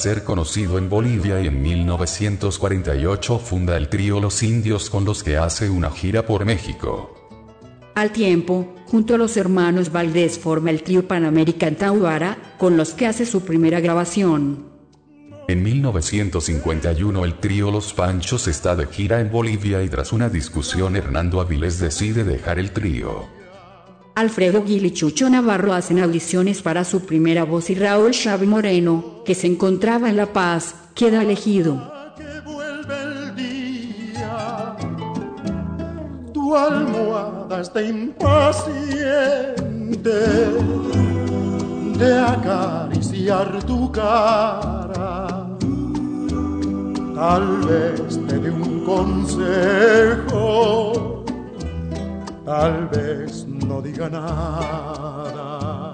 ser 0.00 0.24
conocido 0.24 0.78
en 0.78 0.88
Bolivia 0.88 1.40
y 1.42 1.46
en 1.46 1.60
1948 1.60 3.38
funda 3.38 3.76
el 3.76 3.90
trío 3.90 4.18
Los 4.18 4.42
Indios 4.42 4.88
con 4.88 5.04
los 5.04 5.22
que 5.22 5.36
hace 5.36 5.68
una 5.68 5.90
gira 5.90 6.24
por 6.24 6.46
México. 6.46 7.14
Al 7.94 8.10
tiempo, 8.10 8.74
junto 8.86 9.14
a 9.14 9.18
los 9.18 9.36
hermanos 9.36 9.92
Valdés 9.92 10.38
forma 10.38 10.70
el 10.70 10.82
trío 10.82 11.06
Panamerican 11.06 11.76
Tauara, 11.76 12.56
con 12.58 12.78
los 12.78 12.94
que 12.94 13.06
hace 13.06 13.26
su 13.26 13.42
primera 13.42 13.80
grabación. 13.80 14.70
En 15.48 15.62
1951 15.62 17.24
el 17.24 17.34
trío 17.34 17.70
Los 17.70 17.92
Panchos 17.92 18.48
está 18.48 18.76
de 18.76 18.86
gira 18.86 19.20
en 19.20 19.30
Bolivia 19.30 19.82
y 19.82 19.88
tras 19.90 20.14
una 20.14 20.30
discusión 20.30 20.96
Hernando 20.96 21.42
Avilés 21.42 21.78
decide 21.78 22.24
dejar 22.24 22.58
el 22.58 22.70
trío. 22.70 23.39
Alfredo 24.20 24.64
Gil 24.66 24.84
y 24.84 24.90
Chucho 24.90 25.30
Navarro 25.30 25.72
hacen 25.72 25.98
audiciones 25.98 26.60
para 26.60 26.84
su 26.84 27.06
primera 27.06 27.44
voz 27.44 27.70
y 27.70 27.74
Raúl 27.74 28.10
Chávez 28.10 28.46
Moreno, 28.46 29.22
que 29.24 29.34
se 29.34 29.46
encontraba 29.46 30.10
en 30.10 30.18
La 30.18 30.26
Paz, 30.26 30.74
queda 30.94 31.22
elegido. 31.22 31.90
que 32.18 32.40
vuelve 32.44 33.02
el 33.02 33.34
día. 33.34 34.76
Tu 36.34 36.54
almohada 36.54 37.62
está 37.62 37.80
impaciente 37.80 39.30
de 41.96 42.18
acariciar 42.18 43.64
tu 43.64 43.90
cara. 43.90 45.48
Tal 47.14 47.56
vez 47.62 48.20
te 48.26 48.38
dé 48.38 48.50
un 48.50 48.84
consejo, 48.84 50.30
tal 52.50 52.88
vez 52.88 53.46
no 53.46 53.80
diga 53.80 54.10
nada. 54.10 55.92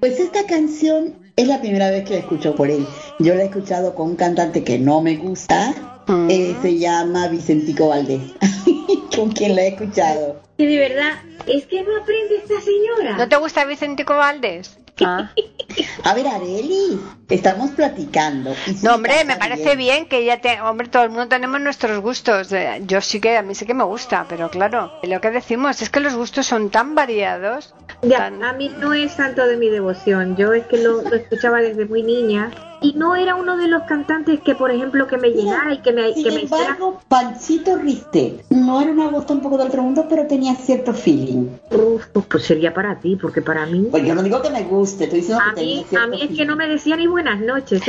Pues 0.00 0.18
esta 0.18 0.46
canción 0.46 1.18
es 1.36 1.48
la 1.48 1.60
primera 1.60 1.90
vez 1.90 2.04
que 2.04 2.14
la 2.14 2.20
escucho 2.20 2.54
por 2.54 2.70
él. 2.70 2.86
Yo 3.18 3.34
la 3.34 3.42
he 3.42 3.46
escuchado 3.46 3.94
con 3.94 4.10
un 4.10 4.16
cantante 4.16 4.64
que 4.64 4.78
no 4.78 5.02
me 5.02 5.16
gusta, 5.16 5.74
eh, 6.30 6.56
se 6.62 6.78
llama 6.78 7.28
Vicentico 7.28 7.88
Valdés, 7.88 8.22
con 9.14 9.32
quien 9.32 9.54
la 9.54 9.64
he 9.64 9.68
escuchado. 9.68 10.40
Y 10.56 10.64
de 10.64 10.78
verdad, 10.78 11.12
es 11.46 11.66
que 11.66 11.82
no 11.82 11.94
aprende 12.00 12.36
esta 12.36 12.58
señora. 12.62 13.18
¿No 13.18 13.28
te 13.28 13.36
gusta 13.36 13.66
Vicentico 13.66 14.14
Valdés? 14.16 14.78
Ah. 15.02 15.30
A 16.04 16.14
ver, 16.14 16.26
Areli, 16.28 17.00
estamos 17.28 17.70
platicando. 17.70 18.54
No, 18.82 18.94
hombre, 18.94 19.24
me 19.24 19.36
parece 19.36 19.74
bien 19.74 20.06
que 20.06 20.24
ya 20.24 20.40
te... 20.40 20.60
Hombre, 20.60 20.88
todo 20.88 21.02
el 21.02 21.08
mundo 21.10 21.26
tenemos 21.28 21.60
nuestros 21.60 21.98
gustos. 22.00 22.52
Eh, 22.52 22.82
Yo 22.86 23.00
sí 23.00 23.20
que, 23.20 23.36
a 23.36 23.42
mí 23.42 23.54
sí 23.54 23.64
que 23.66 23.74
me 23.74 23.82
gusta, 23.84 24.26
pero 24.28 24.50
claro, 24.50 24.92
lo 25.02 25.20
que 25.20 25.30
decimos 25.30 25.80
es 25.82 25.90
que 25.90 26.00
los 26.00 26.14
gustos 26.14 26.46
son 26.46 26.70
tan 26.70 26.94
variados. 26.94 27.74
Ya, 28.02 28.18
tan- 28.18 28.44
a 28.44 28.52
mí 28.52 28.70
no 28.78 28.92
es 28.92 29.12
santo 29.12 29.46
de 29.46 29.56
mi 29.56 29.68
devoción. 29.70 30.36
Yo 30.36 30.52
es 30.52 30.66
que 30.66 30.76
lo, 30.76 31.02
lo 31.02 31.16
escuchaba 31.16 31.58
desde 31.60 31.86
muy 31.86 32.02
niña 32.02 32.50
y 32.84 32.92
no 32.94 33.16
era 33.16 33.34
uno 33.34 33.56
de 33.56 33.66
los 33.68 33.82
cantantes 33.84 34.40
que, 34.40 34.54
por 34.54 34.70
ejemplo, 34.70 35.06
que 35.06 35.16
me 35.16 35.30
llenara 35.30 35.72
y 35.72 35.78
que 35.78 35.92
me, 35.92 36.12
Sin 36.12 36.24
que 36.24 36.30
me 36.32 36.42
hiciera... 36.42 36.64
embargo, 36.64 37.00
Panchito 37.08 37.76
Ristet 37.76 38.44
no 38.50 38.80
era 38.80 38.90
una 38.90 39.08
voz 39.08 39.26
tampoco 39.26 39.56
del 39.58 39.68
otro 39.68 39.82
mundo, 39.82 40.06
pero 40.08 40.26
tenía 40.26 40.54
cierto 40.54 40.92
feeling. 40.92 41.48
Uf, 41.70 42.06
pues, 42.12 42.26
pues 42.26 42.44
sería 42.44 42.74
para 42.74 42.98
ti, 43.00 43.16
porque 43.16 43.40
para 43.42 43.64
mí... 43.66 43.88
Pues 43.90 44.04
yo 44.04 44.14
no 44.14 44.22
digo 44.22 44.42
que 44.42 44.50
me 44.50 44.62
guste, 44.64 45.04
estoy 45.04 45.20
diciendo 45.20 45.42
A 45.44 45.50
que 45.54 45.60
tenía 45.60 45.76
mí, 45.78 45.86
cierto 45.88 46.06
a 46.06 46.10
mí 46.10 46.16
es 46.16 46.20
que 46.22 46.28
feeling. 46.34 46.46
no 46.46 46.56
me 46.56 46.68
decía 46.68 46.96
ni 46.96 47.06
buenas 47.06 47.40
noches. 47.40 47.82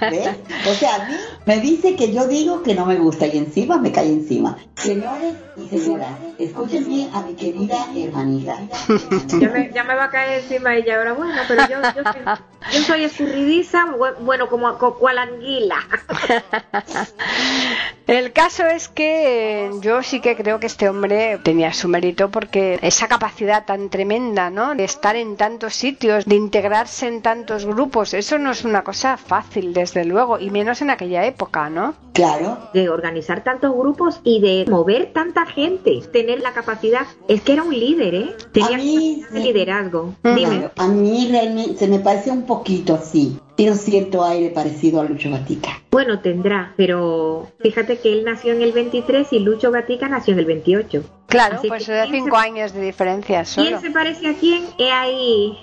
¿Ves? 0.00 0.28
O 0.68 0.74
sea, 0.74 0.94
a 0.96 1.06
mí 1.06 1.14
me 1.44 1.60
dice 1.60 1.96
que 1.96 2.12
yo 2.12 2.26
digo 2.26 2.62
que 2.62 2.74
no 2.74 2.86
me 2.86 2.96
gusta 2.96 3.26
y 3.26 3.36
encima 3.38 3.78
me 3.78 3.92
cae 3.92 4.08
encima. 4.08 4.56
Señores 4.76 5.34
y 5.56 5.68
señoras, 5.68 6.10
escuchen 6.38 6.86
bien 6.88 7.10
a 7.14 7.22
mi 7.22 7.34
querida 7.34 7.76
hermanita. 7.96 8.58
ya, 9.40 9.48
me, 9.50 9.70
ya 9.72 9.84
me 9.84 9.94
va 9.94 10.04
a 10.04 10.10
caer 10.10 10.40
encima 10.42 10.74
ella 10.76 10.96
ahora. 10.98 11.12
Bueno, 11.14 11.34
pero 11.48 11.62
yo, 11.68 11.76
yo, 11.96 12.02
soy- 12.12 12.78
yo 12.78 12.84
soy 12.86 13.04
escurridiza, 13.06 13.86
bu- 13.96 14.16
bueno, 14.20 14.48
como, 14.48 14.76
como 14.78 14.94
cual 14.96 15.18
anguila. 15.18 15.76
El 18.06 18.32
caso 18.32 18.64
es 18.64 18.88
que 18.88 19.66
eh, 19.66 19.70
yo 19.80 20.02
sí 20.02 20.20
que 20.20 20.36
creo 20.36 20.60
que 20.60 20.66
este 20.68 20.88
hombre 20.88 21.38
tenía 21.42 21.72
su 21.72 21.88
mérito 21.88 22.30
porque 22.30 22.78
esa 22.82 23.08
capacidad 23.08 23.64
tan 23.66 23.90
tremenda, 23.90 24.48
¿no? 24.48 24.74
De 24.76 24.84
estar 24.84 25.16
en 25.16 25.36
tantos 25.36 25.74
sitios, 25.74 26.24
de 26.24 26.36
integrarse 26.36 27.08
en 27.08 27.20
tantos 27.20 27.66
grupos, 27.66 28.14
eso 28.14 28.38
no 28.38 28.52
es 28.52 28.64
una 28.64 28.84
cosa 28.84 29.16
fácil, 29.16 29.72
desde 29.74 30.04
luego, 30.04 30.38
y 30.38 30.50
menos 30.50 30.82
en 30.82 30.90
aquella 30.90 31.26
época, 31.26 31.68
¿no? 31.68 31.94
Claro. 32.12 32.58
De 32.72 32.88
organizar 32.88 33.42
tantos 33.42 33.74
grupos 33.76 34.20
y 34.22 34.40
de 34.40 34.70
mover 34.70 35.12
tanta 35.12 35.44
gente, 35.44 36.00
tener 36.12 36.40
la 36.40 36.52
capacidad. 36.52 37.02
Es 37.28 37.42
que 37.42 37.54
era 37.54 37.62
un 37.64 37.78
líder, 37.78 38.14
¿eh? 38.14 38.36
Tenía 38.52 38.76
A 38.76 38.80
mí, 38.80 39.22
liderazgo. 39.32 40.14
Dime. 40.22 40.44
Claro, 40.44 40.70
a 40.76 40.86
mí 40.88 41.28
realmente 41.30 41.76
se 41.76 41.88
me 41.88 41.98
parece 41.98 42.30
un 42.30 42.46
poquito 42.46 42.95
así. 42.96 43.38
Tiene 43.56 43.72
un 43.72 43.78
cierto 43.78 44.22
aire 44.22 44.50
parecido 44.50 45.00
a 45.00 45.04
Lucho 45.04 45.30
Gatica. 45.30 45.80
Bueno, 45.90 46.20
tendrá, 46.20 46.74
pero 46.76 47.50
fíjate 47.60 47.98
que 47.98 48.12
él 48.12 48.22
nació 48.24 48.52
en 48.52 48.60
el 48.60 48.72
23 48.72 49.32
y 49.32 49.38
Lucho 49.38 49.70
Gatica 49.70 50.08
nació 50.08 50.34
en 50.34 50.40
el 50.40 50.44
28. 50.44 51.02
Claro, 51.26 51.56
Así 51.58 51.68
pues 51.68 51.86
de 51.86 52.02
¿quién 52.08 52.24
cinco 52.24 52.36
se- 52.38 52.46
años 52.46 52.72
de 52.72 52.80
diferencia 52.82 53.42
¿Quién 53.42 53.66
solo. 53.66 53.80
se 53.80 53.90
parece 53.90 54.28
a 54.28 54.34
quién? 54.34 54.64
He 54.78 54.92
ahí. 54.92 55.58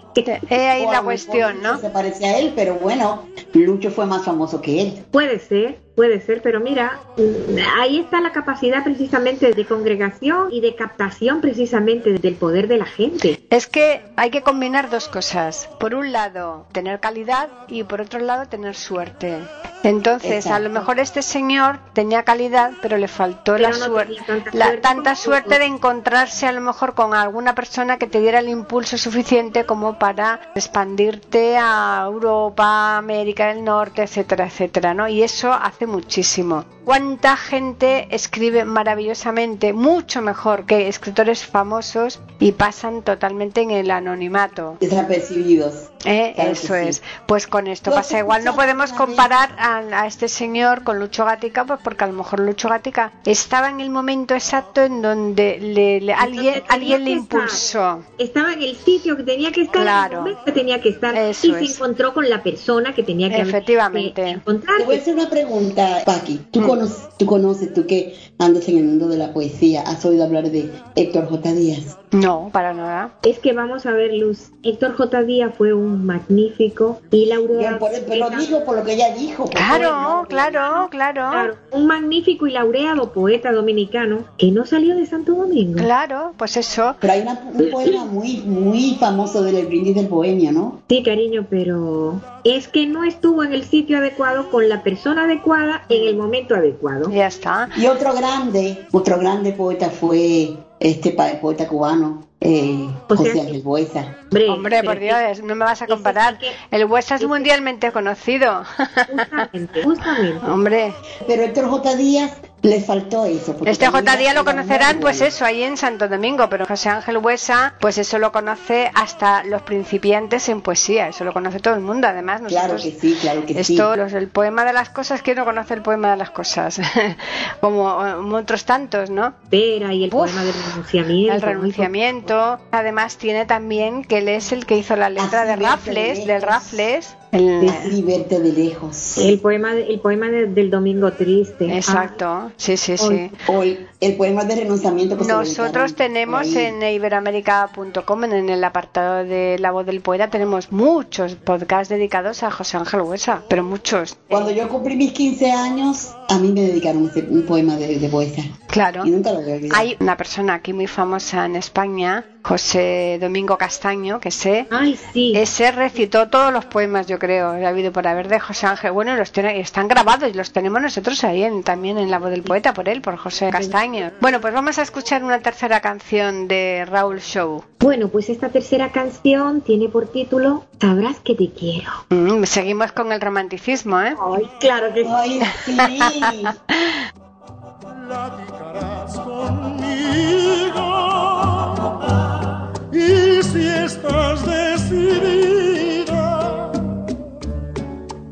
He 0.50 0.68
ahí 0.68 0.86
la 0.92 1.02
cuestión, 1.02 1.62
¿no? 1.62 1.78
Se 1.78 1.90
parece 1.90 2.26
a 2.26 2.38
él, 2.40 2.52
pero 2.56 2.76
bueno, 2.76 3.24
Lucho 3.54 3.90
fue 3.92 4.06
más 4.06 4.26
famoso 4.26 4.60
que 4.62 4.82
él. 4.82 4.94
Puede 5.12 5.40
ser, 5.40 5.80
puede 5.96 6.20
ser, 6.22 6.42
pero 6.42 6.60
mira, 6.60 7.00
mm, 7.18 7.58
ahí 7.80 8.00
está 8.00 8.20
la 8.22 8.32
capacidad 8.34 8.84
precisamente 8.84 9.54
de 9.54 9.66
congregación 9.66 10.50
y 10.52 10.60
de 10.62 10.76
captación 10.76 11.40
precisamente 11.42 12.12
del 12.14 12.36
poder 12.36 12.68
de 12.68 12.78
la 12.78 12.86
gente. 12.86 13.40
Es 13.50 13.68
que 13.68 14.02
hay 14.18 14.30
que 14.32 14.42
combinar 14.42 14.90
dos 14.90 15.08
cosas. 15.08 15.70
Por 15.80 15.96
un 15.96 16.12
lado, 16.12 16.68
tener 16.74 17.00
calidad 17.00 17.48
y 17.70 17.83
por 17.86 18.02
otro 18.02 18.20
lado, 18.20 18.46
tener 18.48 18.76
suerte. 18.76 19.38
Entonces, 19.84 20.48
a 20.48 20.60
lo 20.60 20.70
mejor 20.70 21.00
este 21.00 21.22
señor 21.22 21.78
tenía 21.92 22.24
calidad, 22.24 22.72
pero 22.82 22.98
le 22.98 23.10
faltó 23.10 23.54
Pero 23.54 23.70
la 23.70 23.70
no 23.72 23.86
suerte, 23.86 24.16
tanta 24.26 24.52
la 24.54 24.66
suerte 24.66 24.82
tanta 24.82 25.16
suerte 25.16 25.60
de 25.60 25.66
encontrarse 25.66 26.48
a 26.48 26.54
lo 26.54 26.62
mejor 26.62 26.94
con 26.94 27.14
alguna 27.14 27.54
persona 27.54 27.98
que 27.98 28.08
te 28.08 28.22
diera 28.22 28.40
el 28.40 28.48
impulso 28.48 28.98
suficiente 28.98 29.66
como 29.66 30.00
para 30.00 30.40
expandirte 30.56 31.58
a 31.58 32.04
Europa, 32.06 32.98
América 32.98 33.48
del 33.48 33.64
Norte, 33.66 34.04
etcétera, 34.04 34.46
etcétera, 34.46 34.94
¿no? 34.94 35.10
Y 35.10 35.22
eso 35.22 35.52
hace 35.52 35.86
muchísimo. 35.86 36.64
¿Cuánta 36.86 37.38
gente 37.38 38.08
escribe 38.12 38.66
maravillosamente, 38.66 39.72
mucho 39.72 40.22
mejor 40.22 40.66
que 40.66 40.90
escritores 40.90 41.46
famosos 41.46 42.22
y 42.40 42.52
pasan 42.54 43.04
totalmente 43.04 43.62
en 43.62 43.72
el 43.72 43.90
anonimato? 43.90 44.78
Desapercibidos. 44.82 45.93
¿Eh? 46.06 46.32
Claro 46.36 46.52
Eso 46.52 46.68
sí. 46.74 46.88
es. 46.88 47.02
Pues 47.28 47.48
con 47.48 47.68
esto 47.68 47.92
¿Tú 47.92 47.98
has 47.98 48.06
pasa 48.08 48.20
igual. 48.20 48.44
No 48.44 48.56
podemos 48.56 48.92
comparar 48.94 49.50
a, 49.58 49.78
a 50.02 50.08
este 50.08 50.28
señor 50.28 50.84
con 50.84 51.00
Lucho 51.00 51.26
Gatica, 51.26 51.66
pues 51.66 51.80
porque 51.84 52.04
a 52.04 52.08
lo 52.08 52.14
mejor 52.14 52.40
Lucho 52.42 52.70
Gatica 52.70 53.14
estaba 53.26 53.70
en 53.70 53.80
el 53.80 53.90
momento 53.90 54.34
exacto 54.34 54.82
en 54.82 55.02
donde 55.02 55.58
le, 55.60 56.02
le- 56.02 56.14
alguien, 56.14 56.64
alguien 56.70 57.06
le 57.06 57.14
estar. 57.14 57.40
impulsó. 57.42 58.04
Estaba 58.18 58.54
en 58.54 58.62
el 58.62 58.76
sitio 58.76 59.16
que 59.18 59.24
tenía 59.24 59.52
que 59.52 59.62
estar, 59.62 59.82
Claro. 59.82 60.06
en 60.06 60.18
el 60.18 60.20
momento 60.22 60.42
que 60.46 60.52
tenía 60.52 60.82
que 60.82 60.90
estar 60.90 61.16
Eso 61.16 61.48
y 61.60 61.68
se 61.68 61.76
encontró 61.76 62.14
con 62.14 62.30
la 62.30 62.42
persona 62.44 62.94
que 62.94 63.04
tenía 63.04 63.30
que 63.30 63.42
Efectivamente. 63.42 64.14
que 64.46 64.52
Te 64.78 64.84
voy 64.86 64.96
a 64.96 65.00
hacer 65.00 65.14
una 65.16 65.30
pregunta, 65.30 66.02
Paqui. 66.06 66.40
¿Tú, 66.52 66.62
Mm. 66.62 66.68
conoces, 66.68 67.10
tú 67.18 67.26
conoces, 67.26 67.74
tú 67.74 67.86
que 67.88 68.16
andas 68.40 68.68
en 68.68 68.78
el 68.78 68.84
mundo 68.86 69.08
de 69.08 69.18
la 69.18 69.34
poesía, 69.34 69.82
¿has 69.82 70.04
oído 70.06 70.24
hablar 70.24 70.50
de 70.50 70.72
Héctor 70.96 71.28
J. 71.30 71.52
Díaz? 71.54 71.98
No, 72.14 72.50
para 72.52 72.74
nada. 72.74 73.12
Es 73.24 73.40
que 73.40 73.54
vamos 73.54 73.86
a 73.86 73.92
ver, 73.92 74.14
Luz. 74.14 74.52
Héctor 74.64 74.96
J. 74.96 75.24
Díaz 75.24 75.52
fue 75.58 75.74
un 75.74 76.06
magnífico 76.06 77.02
y 77.12 77.28
Yo 77.28 77.36
laureado. 77.36 77.80
por, 77.80 77.90
pero 78.08 78.30
lo 78.30 78.38
digo 78.38 78.64
por 78.64 78.78
lo 78.78 78.84
que 78.84 78.94
ella 78.94 79.14
dijo. 79.14 79.46
Claro, 79.50 80.26
claro, 80.30 80.88
claro. 80.90 81.30
Claro, 81.32 81.56
un 81.72 81.86
magnífico 81.88 82.48
y 82.48 82.52
laureado 82.52 83.12
poeta 83.12 83.52
dominicano 83.52 84.20
que 84.38 84.52
no 84.52 84.66
salió 84.66 84.96
de 84.96 85.06
Santo 85.06 85.34
Domingo. 85.34 85.78
Claro, 85.80 86.34
pues 86.38 86.56
eso. 86.58 86.96
Pero 87.00 87.14
hay 87.14 87.22
una- 87.22 87.42
un 87.54 87.70
poema 87.72 88.06
muy, 88.06 88.38
muy 88.46 88.96
famoso 89.00 89.42
del 89.44 89.66
brindis 89.66 89.96
del 89.96 90.08
bohemio, 90.08 90.52
¿no? 90.52 90.82
Sí, 90.90 91.04
cariño, 91.04 91.46
pero 91.50 92.22
es 92.44 92.68
que 92.68 92.86
no 92.88 93.04
estuvo 93.04 93.44
en 93.44 93.54
el 93.54 93.64
sitio 93.64 93.98
adecuado 93.98 94.50
con 94.52 94.70
la 94.70 94.84
persona 94.84 95.24
adecuada 95.26 95.84
en 95.90 96.08
el 96.08 96.16
momento 96.16 96.56
adecuado. 96.56 97.10
Ya 97.10 97.28
está. 97.28 97.70
Y 97.76 97.88
otro 97.88 98.14
grande, 98.14 98.86
otro 98.92 99.18
grande 99.18 99.52
poeta 99.54 99.90
fue 99.90 100.54
este 100.80 101.12
pa- 101.12 101.40
poeta 101.40 101.68
cubano, 101.68 102.26
eh, 102.42 102.88
sea 103.08 103.18
José 103.18 103.40
Ángel 103.42 103.62
Buesa. 103.62 104.18
Hombre, 104.50 104.84
por 104.84 105.00
Dios, 105.00 105.42
no 105.44 105.56
me 105.56 105.66
vas 105.66 105.82
a 105.82 105.88
comparar. 105.88 106.38
El 106.72 106.86
Huesa 106.86 107.16
es 107.16 107.26
mundialmente 107.26 107.92
conocido. 107.92 108.64
Justamente, 108.78 109.84
justamente. 109.84 110.46
Hombre, 110.52 110.94
Pero 111.28 111.44
Héctor 111.44 111.70
J. 111.70 111.96
Díaz 111.96 112.32
le 112.64 112.82
faltó 112.82 113.26
eso. 113.26 113.56
Este 113.66 113.88
J. 113.88 114.16
Díaz 114.18 114.34
lo 114.34 114.46
conocerán, 114.46 115.00
pues 115.02 115.20
eso, 115.22 115.44
ahí 115.46 115.64
en 115.64 115.76
Santo 115.78 116.08
Domingo, 116.08 116.48
pero 116.50 116.66
José 116.66 116.90
Ángel 116.90 117.18
Huesa, 117.18 117.74
pues 117.80 117.98
eso 117.98 118.18
lo 118.20 118.32
conoce 118.32 118.90
hasta 118.96 119.44
los 119.44 119.62
principiantes 119.64 120.48
en 120.48 120.62
poesía, 120.62 121.10
eso 121.10 121.26
lo 121.26 121.34
conoce 121.34 121.60
todo 121.60 121.74
el 121.76 121.82
mundo, 121.82 122.08
además 122.08 122.42
Claro 122.48 122.76
que 122.78 122.92
sí, 122.92 123.18
claro 123.20 123.46
que 123.46 123.62
sí. 123.66 123.74
Esto, 123.74 123.96
los- 123.98 124.14
el 124.14 124.30
poema 124.30 124.64
de 124.64 124.72
las 124.74 124.90
cosas, 124.90 125.22
¿quién 125.22 125.38
no 125.38 125.46
conoce 125.46 125.74
el 125.74 125.82
poema 125.82 126.12
de 126.12 126.18
las 126.18 126.32
cosas? 126.32 126.80
Como 127.60 128.06
eh, 128.06 128.14
otros 128.42 128.64
tantos, 128.66 129.10
¿no? 129.10 129.34
Espera, 129.44 129.94
y 129.94 130.06
el 130.06 130.10
Uf, 130.14 130.22
poema 130.32 130.44
del 130.44 130.54
renunciamiento. 130.70 131.34
El 131.34 131.42
renunciamiento. 131.42 132.60
Además 132.72 133.18
tiene 133.18 133.46
también 133.46 134.04
que 134.06 134.20
él 134.20 134.30
es 134.30 134.54
el 134.54 134.66
que 134.66 134.78
hizo 134.78 134.96
la 134.96 135.10
letra 135.10 135.42
Así 135.42 135.50
de 135.50 135.56
Rafles, 135.58 136.26
del. 136.26 136.42
Rafles. 136.42 137.18
El- 137.34 137.62
Decidí 137.62 138.02
verte 138.04 138.40
de 138.40 138.52
lejos. 138.52 139.18
El 139.18 139.40
poema, 139.40 139.74
el 139.74 140.00
poema 140.00 140.28
de- 140.30 140.46
del 140.48 140.70
Domingo 140.70 141.12
Triste. 141.14 141.76
Exacto, 141.76 142.52
sí, 142.58 142.78
sí, 142.78 142.98
sí. 142.98 143.32
O 143.48 143.64
el, 143.64 143.88
el 144.00 144.16
poema 144.16 144.46
de 144.46 144.56
renunciamiento 144.56 145.18
que 145.18 145.24
se 145.26 145.32
Nosotros 145.32 145.96
tenemos 145.96 146.42
ahí. 146.56 146.58
en 146.66 146.84
iberoamérica.com, 146.84 148.24
en 148.26 148.50
el 148.50 148.64
apartado 148.64 149.24
de 149.26 149.58
La 149.60 149.72
Voz 149.72 149.86
del 149.86 150.02
Poeta, 150.02 150.30
tenemos 150.30 150.72
muchos 150.72 151.36
podcasts 151.36 151.90
dedicados 151.90 152.44
a 152.44 152.52
José 152.52 152.78
Ángel 152.78 153.02
Huesa, 153.02 153.44
pero 153.50 153.64
muchos. 153.64 154.18
Cuando 154.30 154.52
yo 154.52 154.70
cumplí 154.70 154.96
mis 154.96 155.12
15 155.14 155.52
años, 155.52 156.12
a 156.30 156.38
mí 156.40 156.52
me 156.52 156.62
dedicaron 156.62 157.10
ese- 157.10 157.28
un 157.30 157.44
poema 157.44 157.76
de, 157.78 157.98
de 158.00 158.10
poeta. 158.10 158.42
Claro. 158.68 159.06
Y 159.06 159.12
nunca 159.12 159.32
lo 159.34 159.42
voy 159.42 159.52
a 159.52 159.56
olvidar. 159.56 159.80
Hay 159.80 159.98
una 160.00 160.18
persona 160.18 160.56
aquí 160.56 160.74
muy 160.74 160.88
famosa 160.88 161.46
en 161.46 161.56
España, 161.56 162.26
José 162.44 163.18
Domingo 163.22 163.58
Castaño, 163.58 164.20
que 164.20 164.30
sé, 164.32 164.68
Ay, 164.70 165.00
sí. 165.14 165.32
ese 165.36 165.72
recitó 165.72 166.28
todos 166.28 166.52
los 166.52 166.66
poemas, 166.66 167.08
yo 167.08 167.18
creo, 167.20 167.50
ha 167.52 167.68
habido 167.70 167.92
por 167.92 168.08
haber 168.08 168.28
de 168.28 168.40
José 168.40 168.68
Ángel. 168.68 168.92
Bueno, 168.92 169.16
los 169.16 169.32
tiene- 169.32 169.60
están 169.60 169.88
grabados 169.88 170.30
y 170.30 170.34
los 170.34 170.52
tenemos 170.52 170.82
nosotros 170.82 171.24
ahí 171.24 171.44
en- 171.44 171.64
también 171.64 171.98
en 171.98 172.12
La 172.12 172.20
Voz 172.20 172.32
del 172.32 172.44
Poeta, 172.44 172.74
por 172.74 172.90
él, 172.90 173.02
por 173.02 173.16
José 173.18 173.50
Castaño. 173.50 174.12
Bueno, 174.20 174.42
pues 174.42 174.54
vamos 174.54 174.78
a 174.78 174.82
escuchar 174.82 175.24
una 175.24 175.40
tercera 175.40 175.80
canción 175.80 176.48
de 176.48 176.86
Raúl 176.86 177.22
Show. 177.22 177.64
Bueno, 177.80 178.10
pues 178.10 178.30
esta 178.30 178.50
tercera 178.50 178.92
canción 178.92 179.62
tiene 179.62 179.88
por 179.90 180.08
título 180.08 180.66
Sabrás 180.82 181.20
que 181.22 181.36
te 181.36 181.50
quiero. 181.52 181.90
Mm, 182.10 182.44
seguimos 182.44 182.92
con 182.92 183.12
el 183.14 183.22
romanticismo, 183.22 184.02
¿eh? 184.02 184.16
Ay, 184.36 184.50
claro 184.60 184.94
que 184.94 185.04
sí. 185.04 185.40
Ay, 185.78 186.00
sí. 186.32 186.44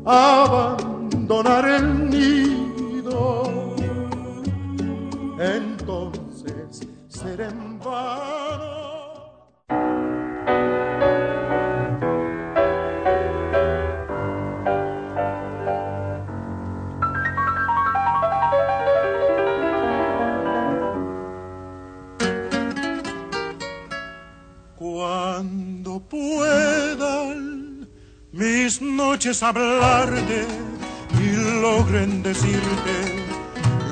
abandonar 0.04 1.68
el 1.68 2.10
nido, 2.10 3.74
entonces 5.38 6.80
será 7.08 7.48
en 7.48 7.78
vano. 7.78 8.72
Cuando 24.76 26.00
puedan 26.00 26.71
mis 28.72 28.80
noches 28.80 29.42
hablarte 29.42 30.46
y 31.20 31.60
logren 31.60 32.22
decirte 32.22 33.26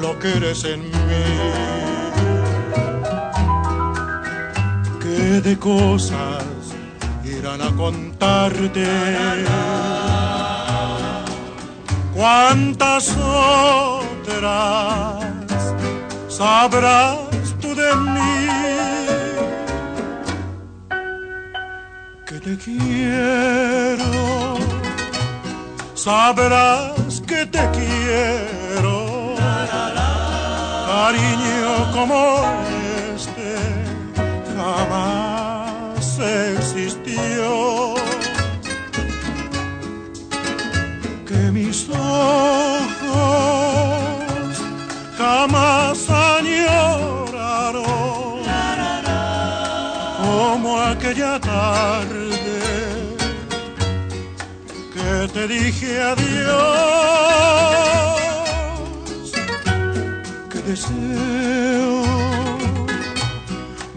lo 0.00 0.18
que 0.18 0.36
eres 0.36 0.64
en 0.64 0.80
mí. 0.80 1.26
Que 5.02 5.40
de 5.42 5.58
cosas 5.58 6.44
irán 7.24 7.60
a 7.60 7.70
contarte. 7.76 8.86
Cuántas 12.14 13.16
otras 13.18 14.44
sabrás 16.28 17.18
tú 17.60 17.74
de 17.74 17.96
mí. 17.96 18.46
Que 22.26 22.38
te 22.40 22.56
quiero, 22.56 23.49
sabrás 26.04 27.20
que 27.26 27.44
te 27.44 27.62
quiero 27.76 29.34
cariño 30.90 31.72
como 31.92 32.20
este 33.14 33.52
jamás 34.56 36.06
existió. 36.56 37.50
Que 41.28 41.40
mis 41.52 41.78
ojos 41.90 43.10
jamás 45.18 45.98
añoraron 46.08 47.84
como 50.22 50.80
aquella 50.80 51.38
tarde 51.40 52.19
te 55.32 55.46
dije 55.48 56.02
adiós. 56.02 56.70
Deseo 60.70 62.04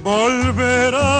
volver 0.04 0.96
a 0.96 1.13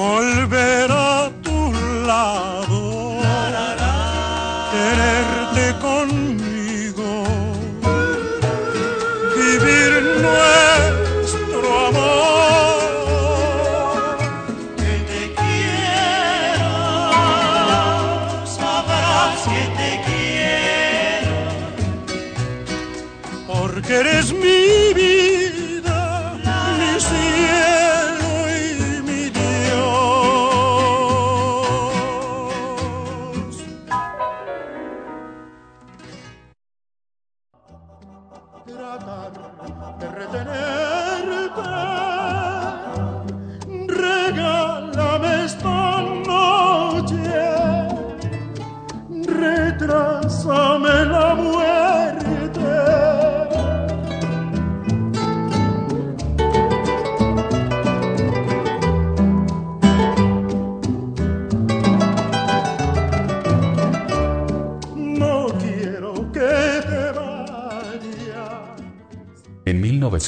volver 0.00 0.99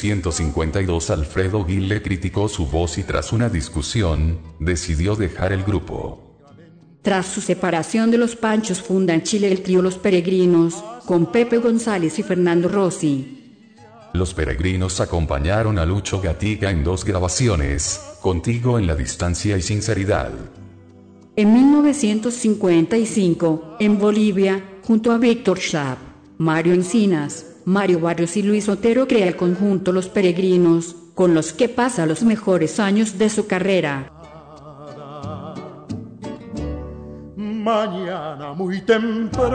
1952 0.03 1.09
Alfredo 1.11 1.65
Gil 1.65 1.87
le 1.87 2.01
criticó 2.01 2.49
su 2.49 2.65
voz 2.65 2.97
y 2.97 3.03
tras 3.03 3.31
una 3.31 3.47
discusión, 3.47 4.37
decidió 4.59 5.15
dejar 5.15 5.53
el 5.53 5.63
grupo. 5.63 6.41
Tras 7.01 7.27
su 7.27 7.39
separación 7.39 8.11
de 8.11 8.17
los 8.17 8.35
Panchos 8.35 8.81
funda 8.81 9.13
en 9.13 9.23
Chile 9.23 9.49
el 9.49 9.61
trío 9.61 9.81
Los 9.81 9.97
Peregrinos, 9.97 10.83
con 11.05 11.31
Pepe 11.31 11.57
González 11.57 12.19
y 12.19 12.23
Fernando 12.23 12.67
Rossi. 12.67 13.39
Los 14.13 14.33
peregrinos 14.33 14.99
acompañaron 14.99 15.79
a 15.79 15.85
Lucho 15.85 16.19
Gatica 16.21 16.69
en 16.69 16.83
dos 16.83 17.05
grabaciones, 17.05 18.01
Contigo 18.21 18.77
en 18.79 18.87
la 18.87 18.95
distancia 18.95 19.57
y 19.57 19.61
sinceridad. 19.61 20.31
En 21.35 21.53
1955, 21.53 23.77
en 23.79 23.97
Bolivia, 23.97 24.63
junto 24.83 25.11
a 25.11 25.17
Víctor 25.17 25.59
Schaap, 25.59 25.97
Mario 26.37 26.73
Encinas, 26.73 27.52
Mario 27.65 27.99
Barrios 27.99 28.35
y 28.37 28.43
Luis 28.43 28.67
Otero 28.69 29.07
crea 29.07 29.27
el 29.27 29.35
conjunto 29.35 29.91
Los 29.91 30.09
Peregrinos, 30.09 30.95
con 31.15 31.33
los 31.33 31.53
que 31.53 31.69
pasa 31.69 32.05
los 32.05 32.23
mejores 32.23 32.79
años 32.79 33.17
de 33.17 33.29
su 33.29 33.47
carrera. 33.47 34.11
Mañana 37.35 38.53
muy 38.53 38.81
temprano 38.81 39.53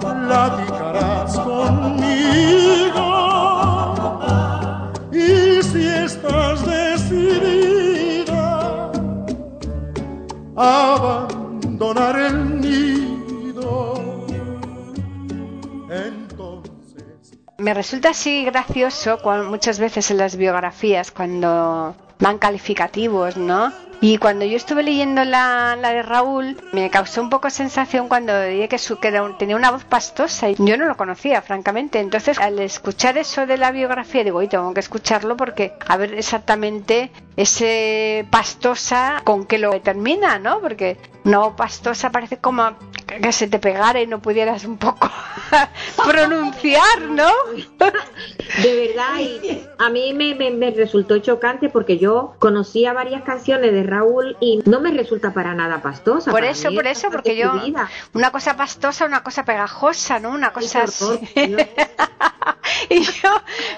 platicarás 0.00 1.38
conmigo 1.38 3.06
y 5.12 5.62
si 5.62 5.86
estás 5.86 6.66
decidida 6.66 8.26
a 10.56 10.94
abandonar 10.94 12.18
el 12.18 12.60
nido, 12.60 12.95
Me 17.66 17.74
resulta 17.74 18.10
así 18.10 18.44
gracioso 18.44 19.18
cuando, 19.18 19.50
muchas 19.50 19.80
veces 19.80 20.12
en 20.12 20.18
las 20.18 20.36
biografías 20.36 21.10
cuando 21.10 21.96
van 22.20 22.38
calificativos, 22.38 23.36
¿no? 23.36 23.72
Y 24.00 24.18
cuando 24.18 24.44
yo 24.44 24.56
estuve 24.56 24.84
leyendo 24.84 25.24
la, 25.24 25.74
la 25.74 25.90
de 25.90 26.02
Raúl, 26.02 26.56
me 26.72 26.90
causó 26.90 27.20
un 27.22 27.28
poco 27.28 27.50
sensación 27.50 28.06
cuando 28.06 28.40
dije 28.42 28.68
que, 28.68 28.78
su, 28.78 29.00
que 29.00 29.08
era 29.08 29.24
un- 29.24 29.36
tenía 29.36 29.56
una 29.56 29.72
voz 29.72 29.82
pastosa. 29.82 30.48
y 30.48 30.54
Yo 30.60 30.76
no 30.76 30.84
lo 30.84 30.96
conocía, 30.96 31.42
francamente. 31.42 31.98
Entonces, 31.98 32.38
al 32.38 32.60
escuchar 32.60 33.18
eso 33.18 33.46
de 33.46 33.56
la 33.56 33.72
biografía, 33.72 34.22
digo, 34.22 34.38
oye, 34.38 34.46
tengo 34.48 34.72
que 34.72 34.78
escucharlo 34.80 35.36
porque 35.36 35.72
a 35.88 35.96
ver 35.96 36.14
exactamente 36.14 37.10
ese 37.36 38.26
pastosa 38.30 39.22
con 39.24 39.44
qué 39.44 39.58
lo 39.58 39.72
determina, 39.72 40.38
¿no? 40.38 40.60
Porque 40.60 40.98
no 41.24 41.56
pastosa 41.56 42.10
parece 42.12 42.36
como 42.36 42.76
que 43.06 43.32
se 43.32 43.46
te 43.46 43.58
pegara 43.58 44.00
y 44.00 44.06
no 44.06 44.20
pudieras 44.20 44.64
un 44.64 44.78
poco 44.78 45.08
pronunciar, 46.04 47.02
¿no? 47.10 47.30
De 48.62 48.88
verdad, 48.88 49.20
y 49.20 49.62
a 49.78 49.88
mí 49.90 50.12
me, 50.12 50.34
me- 50.34 50.50
me 50.50 50.70
resultó 50.70 51.18
chocante 51.18 51.68
porque 51.68 51.98
yo 51.98 52.34
conocía 52.38 52.92
varias 52.92 53.22
canciones 53.22 53.72
de 53.72 53.82
Raúl 53.82 54.36
y 54.40 54.60
no 54.66 54.80
me 54.80 54.90
resulta 54.90 55.32
para 55.32 55.54
nada 55.54 55.82
pastosa. 55.82 56.30
Por 56.30 56.44
eso, 56.44 56.72
por 56.72 56.86
es 56.86 56.98
eso, 56.98 57.10
porque 57.10 57.36
yo 57.36 57.52
una 58.14 58.30
cosa 58.30 58.56
pastosa, 58.56 59.04
una 59.04 59.22
cosa 59.22 59.44
pegajosa, 59.44 60.18
¿no? 60.20 60.30
Una 60.30 60.52
cosa 60.52 60.84
Qué 60.84 60.90
horror, 61.04 61.20
así. 61.22 61.85
Y 62.88 63.00
yo, 63.02 63.30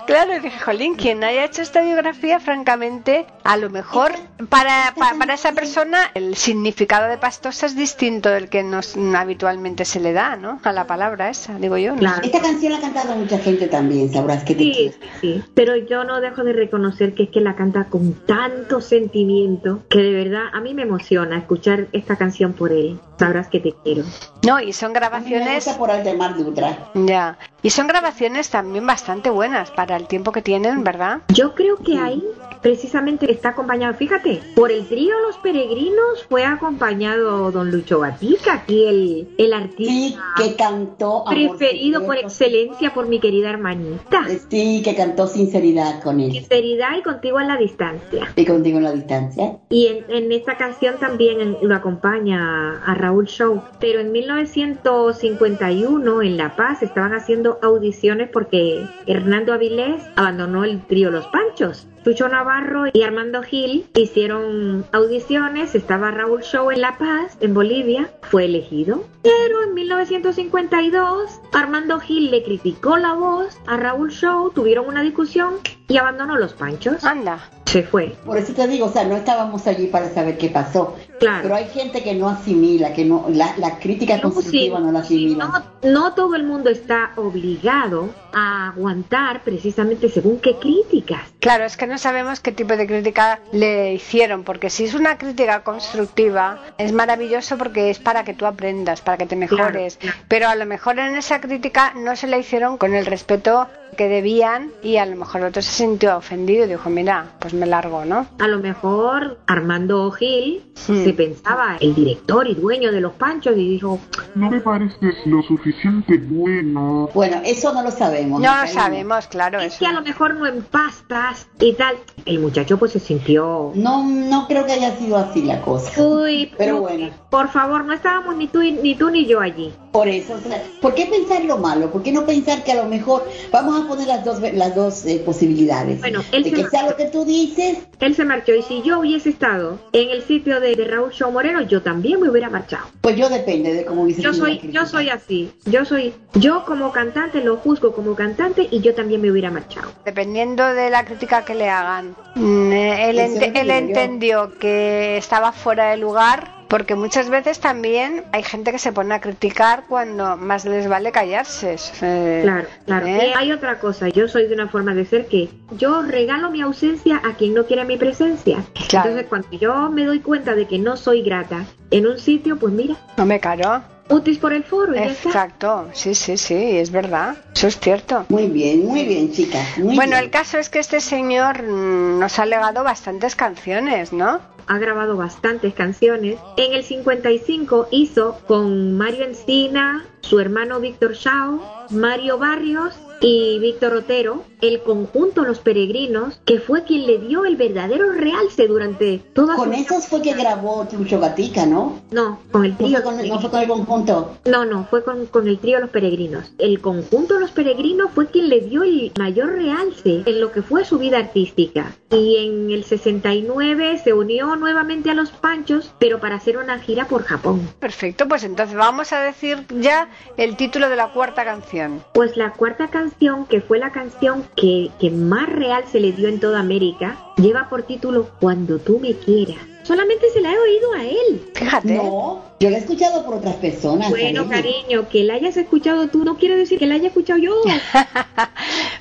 claro, 0.07 0.38
dije, 0.40 0.59
jolín, 0.61 0.94
quien 0.94 1.22
haya 1.24 1.44
hecho 1.44 1.62
esta 1.62 1.81
biografía, 1.83 2.40
francamente, 2.40 3.26
a 3.44 3.57
lo 3.57 3.70
mejor 3.70 4.12
para, 4.50 4.92
pa- 4.98 5.14
para 5.18 5.35
esa 5.35 5.52
persona 5.52 6.11
el 6.14 6.37
significado 6.37 7.09
de 7.09 7.16
pastosa 7.16 7.66
es 7.66 7.76
distinto 7.76 8.28
del 8.28 8.48
que 8.50 8.62
nos 8.62 8.96
habitualmente 9.16 9.85
se 9.85 10.00
le 10.00 10.12
da, 10.12 10.37
¿no? 10.37 10.61
A 10.62 10.72
la 10.72 10.87
palabra 10.87 11.31
esa, 11.31 11.54
digo 11.59 11.76
yo. 11.78 11.92
¿no? 11.92 11.98
Claro. 12.00 12.20
Esta 12.22 12.40
canción 12.40 12.72
la 12.72 12.78
ha 12.78 12.81
cantado 12.83 13.14
mucha 13.16 13.38
gente 13.38 13.68
también, 13.68 14.12
sabrás 14.12 14.44
que 14.44 14.54
te 14.54 14.64
Sí, 14.64 14.72
quiero. 14.74 14.92
sí, 14.92 15.09
sí. 15.20 15.44
Pero 15.54 15.76
yo 15.76 16.04
no 16.04 16.20
dejo 16.20 16.44
de 16.44 16.52
reconocer 16.52 17.14
que 17.14 17.24
es 17.24 17.28
que 17.31 17.40
la 17.40 17.54
canta 17.57 17.85
con 17.85 18.12
tanto 18.26 18.81
sentimiento 18.81 19.85
que 19.88 20.00
de 20.00 20.12
verdad 20.12 20.42
a 20.52 20.61
mí 20.61 20.74
me 20.74 20.83
emociona 20.83 21.38
escuchar 21.38 21.87
esta 21.92 22.16
canción 22.16 22.52
por 22.52 22.72
él. 22.72 23.00
Sabrás 23.18 23.48
que 23.48 23.59
te 23.61 23.74
quiero. 23.83 24.04
No, 24.46 24.61
y 24.61 24.72
son 24.72 24.88
A 24.88 24.90
mí 24.90 24.94
me 24.94 25.00
grabaciones... 25.00 25.54
gusta 25.64 25.78
por 25.78 25.90
Aldemar 25.90 26.37
Dutra. 26.37 26.90
Ya. 26.94 27.37
Y 27.62 27.70
son 27.70 27.87
grabaciones 27.88 28.08
también 28.51 28.87
bastante 28.87 29.31
buenas 29.31 29.71
para 29.71 29.97
el 29.97 30.07
tiempo 30.07 30.33
que 30.33 30.42
tienen, 30.42 30.83
¿verdad? 30.83 31.21
Yo 31.29 31.55
creo 31.55 31.77
que 31.77 31.97
ahí 31.99 32.25
precisamente 32.62 33.31
está 33.31 33.51
acompañado, 33.51 33.92
fíjate, 33.94 34.40
por 34.57 34.73
el 34.73 34.88
trío 34.88 35.14
Los 35.27 35.37
Peregrinos 35.38 36.25
fue 36.29 36.44
acompañado 36.44 37.53
don 37.53 37.71
Lucho 37.71 38.01
Gatica, 38.01 38.55
aquí 38.55 38.85
el, 38.85 39.29
el 39.38 39.49
Sí, 39.49 39.53
artista 39.53 40.21
que 40.37 40.57
cantó 40.57 41.23
preferido 41.29 42.05
por 42.05 42.16
excelencia 42.16 42.92
por 42.94 43.07
mi 43.07 43.21
querida 43.21 43.51
hermanita. 43.51 44.27
Sí, 44.49 44.83
que 44.83 44.97
cantó 44.97 45.29
Sinceridad 45.29 46.03
con 46.03 46.18
él. 46.21 46.33
Sinceridad 46.33 46.97
y 46.99 47.03
contigo 47.03 47.38
en 47.38 47.47
la 47.49 47.57
distancia. 47.57 48.33
Y 48.35 48.44
contigo 48.44 48.79
en 48.79 48.85
la 48.85 48.92
distancia. 48.92 49.59
Y 49.68 49.87
en, 49.87 50.05
en 50.09 50.33
esta 50.33 50.57
canción 50.57 50.97
también 50.99 51.59
lo 51.62 51.75
acompaña 51.77 52.83
a 52.85 52.94
Raúl 52.94 53.27
Show. 53.27 53.62
Pero 53.79 54.01
en 54.01 54.11
1951 54.12 56.23
en 56.23 56.37
La 56.37 56.57
Paz 56.57 56.83
estaban 56.83 57.14
haciendo 57.14 57.59
audiciones 57.62 57.97
porque 58.32 58.87
Hernando 59.06 59.52
Avilés 59.52 60.02
abandonó 60.16 60.64
el 60.64 60.80
trío 60.87 61.11
Los 61.11 61.26
Panchos. 61.28 61.87
Chucho 62.04 62.28
Navarro 62.28 62.84
y 62.92 63.02
Armando 63.02 63.42
Gil 63.42 63.87
hicieron 63.94 64.84
audiciones, 64.92 65.74
estaba 65.74 66.11
Raúl 66.11 66.42
Show 66.42 66.70
en 66.70 66.80
La 66.80 66.96
Paz, 66.98 67.37
en 67.40 67.54
Bolivia, 67.54 68.11
fue 68.22 68.46
elegido. 68.46 69.04
Pero 69.22 69.62
en 69.64 69.74
1952 69.74 71.40
Armando 71.52 71.98
Gil 72.00 72.30
le 72.30 72.42
criticó 72.42 72.96
la 72.96 73.14
voz 73.14 73.58
a 73.66 73.76
Raúl 73.76 74.11
Show, 74.11 74.50
tuvieron 74.54 74.87
una 74.87 75.02
discusión 75.02 75.54
y 75.88 75.96
abandonó 75.98 76.37
Los 76.37 76.52
Panchos. 76.54 77.04
Anda. 77.04 77.38
Se 77.66 77.82
fue. 77.82 78.16
Por 78.24 78.38
eso 78.38 78.54
te 78.54 78.66
digo, 78.66 78.87
o 78.87 78.90
sea, 78.90 79.04
no 79.04 79.14
estábamos 79.14 79.66
allí 79.66 79.88
para 79.88 80.08
saber 80.08 80.38
qué 80.38 80.48
pasó. 80.48 80.96
Claro. 81.20 81.40
Pero 81.42 81.54
hay 81.54 81.66
gente 81.68 82.02
que 82.02 82.14
no 82.14 82.26
asimila, 82.30 82.94
que 82.94 83.04
no, 83.04 83.26
la, 83.28 83.54
la 83.58 83.78
crítica 83.78 84.16
No, 84.16 84.22
constructiva 84.32 84.78
sí, 84.78 84.84
no 84.84 84.90
la 84.92 85.04
sí, 85.04 85.26
asimila. 85.26 85.44
no, 85.82 85.90
no 85.92 86.14
todo 86.14 86.34
el 86.34 86.44
mundo 86.44 86.70
está 86.70 87.11
obligado 87.16 88.08
a 88.32 88.68
aguantar 88.70 89.42
precisamente 89.42 90.08
según 90.08 90.38
qué 90.40 90.54
críticas. 90.56 91.20
Claro, 91.40 91.64
es 91.64 91.76
que 91.76 91.87
no 91.87 91.97
sabemos 91.98 92.40
qué 92.40 92.52
tipo 92.52 92.76
de 92.76 92.87
crítica 92.87 93.40
le 93.52 93.92
hicieron, 93.94 94.44
porque 94.44 94.70
si 94.70 94.84
es 94.84 94.94
una 94.94 95.18
crítica 95.18 95.62
constructiva, 95.62 96.61
es 96.78 96.92
maravilloso 96.92 97.58
porque 97.58 97.90
es 97.90 97.98
para 97.98 98.24
que 98.24 98.34
tú 98.34 98.46
aprendas, 98.46 99.00
para 99.00 99.18
que 99.18 99.26
te 99.26 99.37
mejores. 99.37 99.96
claro. 99.96 100.16
Pero 100.28 100.48
a 100.48 100.54
lo 100.54 100.66
mejor 100.66 100.98
en 100.98 101.16
esa 101.16 101.40
crítica 101.40 101.92
no 101.94 102.16
se 102.16 102.26
la 102.26 102.38
hicieron 102.38 102.78
con 102.78 102.94
el 102.94 103.06
respeto 103.06 103.66
que 103.96 104.08
debían 104.08 104.70
y 104.82 104.98
a 104.98 105.06
lo 105.06 105.16
mejor 105.16 105.40
el 105.40 105.48
otro 105.48 105.62
se 105.62 105.72
sintió 105.72 106.16
ofendido 106.16 106.66
y 106.66 106.68
dijo, 106.68 106.88
mira, 106.90 107.32
pues 107.40 107.52
me 107.54 107.66
largo, 107.66 108.04
¿no? 108.04 108.26
A 108.38 108.46
lo 108.46 108.58
mejor 108.58 109.38
Armando 109.46 110.11
Gil 110.12 110.62
Hmm. 110.87 111.04
se 111.04 111.12
pensaba 111.12 111.76
el 111.80 111.94
director 111.94 112.46
y 112.46 112.54
dueño 112.54 112.92
de 112.92 113.00
los 113.00 113.12
panchos 113.14 113.56
y 113.56 113.68
dijo, 113.70 113.98
No 114.34 114.50
me 114.50 114.61
pareces 114.61 115.16
lo 115.26 115.42
suficiente 115.42 116.18
bueno. 116.18 117.11
Bueno, 117.12 117.40
eso 117.44 117.72
no 117.72 117.82
lo 117.82 117.90
sabemos. 117.90 118.40
No 118.40 118.62
lo 118.62 118.66
sabemos, 118.68 119.26
claro. 119.26 119.58
es 119.61 119.74
eso 119.74 119.78
que 119.80 119.87
a 119.87 119.92
lo 119.92 120.02
mejor 120.02 120.34
no 120.34 120.46
empastas 120.46 121.48
y 121.58 121.72
tal. 121.78 121.96
El 122.26 122.40
muchacho 122.40 122.76
pues 122.76 122.92
se 122.92 123.00
sintió... 123.00 123.72
No, 123.74 124.04
no 124.06 124.46
creo 124.46 124.66
que 124.66 124.72
haya 124.72 124.94
sido 124.98 125.16
así 125.16 125.42
la 125.42 125.62
cosa. 125.62 126.02
Uy, 126.02 126.52
Pero 126.58 126.74
no, 126.74 126.80
bueno. 126.82 127.08
por 127.30 127.48
favor, 127.48 127.84
no 127.84 127.94
estábamos 127.94 128.36
ni 128.36 128.48
tú, 128.48 128.60
ni 128.60 128.94
tú 128.94 129.08
ni 129.08 129.24
yo 129.24 129.40
allí. 129.40 129.72
Por 129.98 130.06
eso, 130.08 130.34
o 130.34 130.48
sea, 130.48 130.62
¿por 130.80 130.94
qué 130.94 131.06
pensar 131.06 131.44
lo 131.44 131.58
malo? 131.58 131.90
¿Por 131.90 132.04
qué 132.04 132.12
no 132.12 132.24
pensar 132.24 132.62
que 132.62 132.70
a 132.70 132.76
lo 132.76 132.84
mejor 132.84 133.26
vamos 133.50 133.84
a 133.84 133.88
poner 133.88 134.06
las 134.06 134.24
dos 134.24 134.40
las 134.52 134.72
dos 134.76 135.04
eh, 135.06 135.20
posibilidades? 135.24 135.98
Bueno, 136.00 136.22
él 136.30 136.44
de 136.44 136.50
se 136.50 136.56
que 136.56 136.62
ma- 136.62 136.70
sea 136.70 136.88
lo 136.88 136.94
que 136.94 137.06
tú 137.06 137.24
dices, 137.24 137.78
Él 137.98 138.14
se 138.14 138.24
marchó 138.24 138.54
y 138.54 138.62
si 138.62 138.80
yo 138.82 139.00
hubiese 139.00 139.30
estado 139.30 139.78
en 139.92 140.11
el 140.11 140.22
sitio 140.22 140.61
de, 140.61 140.76
de 140.76 140.84
Raúl 140.84 141.11
Show 141.11 141.32
Moreno, 141.32 141.62
yo 141.62 141.82
también 141.82 142.20
me 142.20 142.30
hubiera 142.30 142.48
marchado. 142.48 142.87
pues 143.00 143.16
yo 143.16 143.28
depende 143.28 143.74
de 143.74 143.84
cómo 143.84 144.02
hubiese 144.02 144.22
Yo 144.22 144.32
soy, 144.32 144.61
yo 144.72 144.87
soy 144.87 145.08
así. 145.11 145.50
Yo 145.64 145.84
soy, 145.84 146.14
yo 146.34 146.64
como 146.64 146.92
cantante 146.92 147.40
lo 147.40 147.56
juzgo 147.56 147.92
como 147.92 148.14
cantante 148.14 148.68
y 148.70 148.80
yo 148.80 148.94
también 148.94 149.20
me 149.20 149.32
hubiera 149.32 149.50
marchado. 149.50 149.90
Dependiendo 150.04 150.64
de 150.74 150.90
la 150.90 151.04
crítica 151.04 151.44
que 151.44 151.56
le 151.56 151.68
hagan, 151.68 152.14
mm, 152.37 152.72
eh, 152.72 153.11
él, 153.11 153.18
Eso 153.18 153.32
ente- 153.32 153.44
es 153.46 153.48
lo 153.48 153.52
que 153.54 153.61
él 153.62 153.70
entendió 153.70 154.58
que 154.61 155.16
estaba 155.16 155.50
fuera 155.50 155.90
de 155.90 155.96
lugar, 155.96 156.58
porque 156.68 156.94
muchas 156.94 157.31
veces 157.31 157.61
también 157.61 158.24
hay 158.33 158.42
gente 158.42 158.72
que 158.72 158.78
se 158.78 158.92
pone 158.92 159.14
a 159.14 159.20
criticar 159.20 159.85
cuando 159.88 160.37
más 160.37 160.64
les 160.64 160.88
vale 160.88 161.12
callarse. 161.12 161.76
eh, 162.02 162.40
Claro, 162.42 162.68
claro. 162.87 163.07
¿eh? 163.07 163.33
Hay 163.37 163.52
otra 163.52 163.78
cosa. 163.78 164.09
Yo 164.09 164.28
soy 164.28 164.46
de 164.46 164.54
una 164.54 164.68
forma 164.68 164.94
de 164.94 165.04
ser 165.07 165.26
que 165.26 165.48
yo 165.72 166.02
regalo 166.02 166.50
mi 166.50 166.61
ausencia 166.61 167.20
a 167.24 167.35
quien 167.35 167.54
no 167.54 167.64
quiere 167.64 167.85
mi 167.85 167.96
presencia. 167.96 168.59
Claro. 168.88 169.09
Entonces, 169.09 169.28
cuando 169.28 169.48
yo 169.52 169.90
me 169.90 170.04
doy 170.04 170.20
cuenta 170.20 170.54
de 170.54 170.66
que 170.66 170.78
no 170.78 170.96
soy 170.96 171.22
grata 171.22 171.64
en 171.90 172.07
un 172.07 172.18
sitio, 172.18 172.59
pues 172.59 172.72
mira, 172.72 172.96
No 173.16 173.24
me 173.26 173.40
caro. 173.40 173.83
Mutis 174.09 174.38
por 174.38 174.53
el 174.53 174.64
foro 174.64 174.94
y 174.94 174.99
ya 174.99 175.05
está. 175.07 175.29
Exacto, 175.29 175.88
sí, 175.92 176.14
sí, 176.14 176.37
sí, 176.37 176.79
es 176.79 176.90
verdad. 176.90 177.37
Eso 177.55 177.66
es 177.68 177.79
cierto. 177.79 178.25
Muy 178.29 178.47
bien, 178.49 178.87
muy 178.87 179.05
bien, 179.05 179.33
chicas. 179.33 179.79
Muy 179.79 179.94
Bueno, 179.97 180.12
bien. 180.12 180.25
el 180.25 180.31
caso 180.31 180.59
es 180.59 180.68
que 180.68 180.79
este 180.79 181.01
señor 181.01 181.62
mm, 181.62 182.18
nos 182.18 182.38
ha 182.38 182.47
legado 182.47 182.85
bastantes 182.85 183.37
canciones, 183.37 184.12
¿no? 184.12 184.40
ha 184.71 184.77
grabado 184.77 185.16
bastantes 185.16 185.73
canciones. 185.73 186.38
En 186.59 186.75
el 186.75 186.85
55 186.85 187.88
hizo 187.90 188.38
con 188.47 188.99
Mario 188.99 189.25
Encina, 189.25 190.05
su 190.21 190.40
hermano 190.40 190.79
Víctor 190.79 191.14
Shaw, 191.14 191.59
Mario 191.88 192.37
Barrios 192.37 192.94
y 193.23 193.59
Víctor 193.61 193.94
Otero, 193.94 194.44
el 194.61 194.83
conjunto 194.83 195.44
Los 195.44 195.59
Peregrinos, 195.61 196.40
que 196.44 196.59
fue 196.61 196.85
quien 196.85 197.07
le 197.07 197.18
dio 197.18 197.44
el 197.44 197.57
verdadero 197.57 198.12
realce 198.12 198.66
durante 198.66 199.18
toda 199.33 199.57
Con 199.57 199.75
su... 199.75 199.81
esos 199.81 200.07
fue 200.07 200.23
que 200.23 200.35
grabó 200.35 200.87
Trucho 200.88 201.21
Gatica, 201.21 201.66
¿no? 201.66 202.01
No, 202.11 202.40
con 202.51 202.64
el 202.64 202.73
No 202.73 202.77
trío. 202.79 202.90
fue 202.90 203.03
con, 203.03 203.29
no 203.29 203.40
fue 203.40 203.51
con 203.51 203.61
el 203.61 203.68
conjunto. 203.68 204.37
No, 204.47 204.64
no, 204.64 204.87
fue 204.90 205.05
con, 205.05 205.27
con 205.27 205.49
el 205.49 205.59
trío 205.59 205.81
Los 205.81 205.90
Peregrinos. 205.90 206.53
El 206.59 206.81
conjunto 206.81 207.38
Los 207.38 207.51
Peregrinos 207.53 208.11
fue 208.14 208.27
quien 208.29 208.49
le 208.49 208.61
dio 208.61 208.83
el 208.83 209.12
mayor 209.18 209.51
realce 209.53 210.23
en 210.27 210.40
lo 210.40 210.53
que 210.53 210.62
fue 210.62 210.85
su 210.85 210.99
vida 210.99 211.18
artística. 211.18 211.92
Y 212.11 212.37
en 212.38 212.71
el 212.71 212.85
69 212.85 214.01
se 214.03 214.12
unió 214.12 214.57
nuevamente 214.57 215.11
a 215.11 215.14
Los 215.14 215.31
Panchos, 215.31 215.92
pero 215.99 216.21
para 216.21 216.37
hacer 216.37 216.57
una 216.59 216.79
gira 216.79 217.07
por 217.07 217.23
Japón. 217.25 217.61
Perfecto, 217.79 218.27
pues 218.29 218.44
entonces 218.44 218.77
vamos 218.77 219.12
a 219.12 219.21
decir 219.21 219.59
ya 219.81 220.09
el 220.37 220.57
título 220.57 220.88
de 220.88 220.97
la 220.97 221.12
cuarta 221.12 221.44
canción. 221.44 222.03
Pues 222.14 222.37
la 222.37 222.53
cuarta 222.53 222.88
canción, 222.88 223.47
que 223.47 223.61
fue 223.61 223.79
la 223.79 223.92
canción 223.92 224.44
que, 224.56 224.90
que 224.98 225.11
más 225.11 225.48
real 225.48 225.84
se 225.90 226.00
le 226.00 226.12
dio 226.12 226.28
en 226.28 226.40
toda 226.40 226.61
América, 226.61 227.18
lleva 227.37 227.68
por 227.68 227.82
título 227.82 228.28
Cuando 228.40 228.78
tú 228.78 228.98
me 228.98 229.14
quieras. 229.14 229.58
Solamente 229.82 230.28
se 230.30 230.40
la 230.40 230.52
he 230.52 230.58
oído 230.58 230.92
a 230.92 231.04
él. 231.04 231.50
Fíjate. 231.54 231.94
No, 231.94 232.42
yo 232.61 232.71
lo 232.71 232.77
he 232.77 232.81
escuchado 232.81 233.25
por 233.25 233.35
otras 233.35 233.55
personas. 233.57 234.11
Bueno, 234.11 234.49
cariño, 234.49 235.09
que 235.09 235.23
la 235.25 235.35
hayas 235.35 235.57
escuchado 235.57 236.09
tú 236.09 236.25
no 236.25 236.37
quiere 236.37 236.57
decir 236.57 236.79
que 236.79 236.87
la 236.87 236.94
haya 236.97 237.09
escuchado 237.09 237.38
yo. 237.38 237.53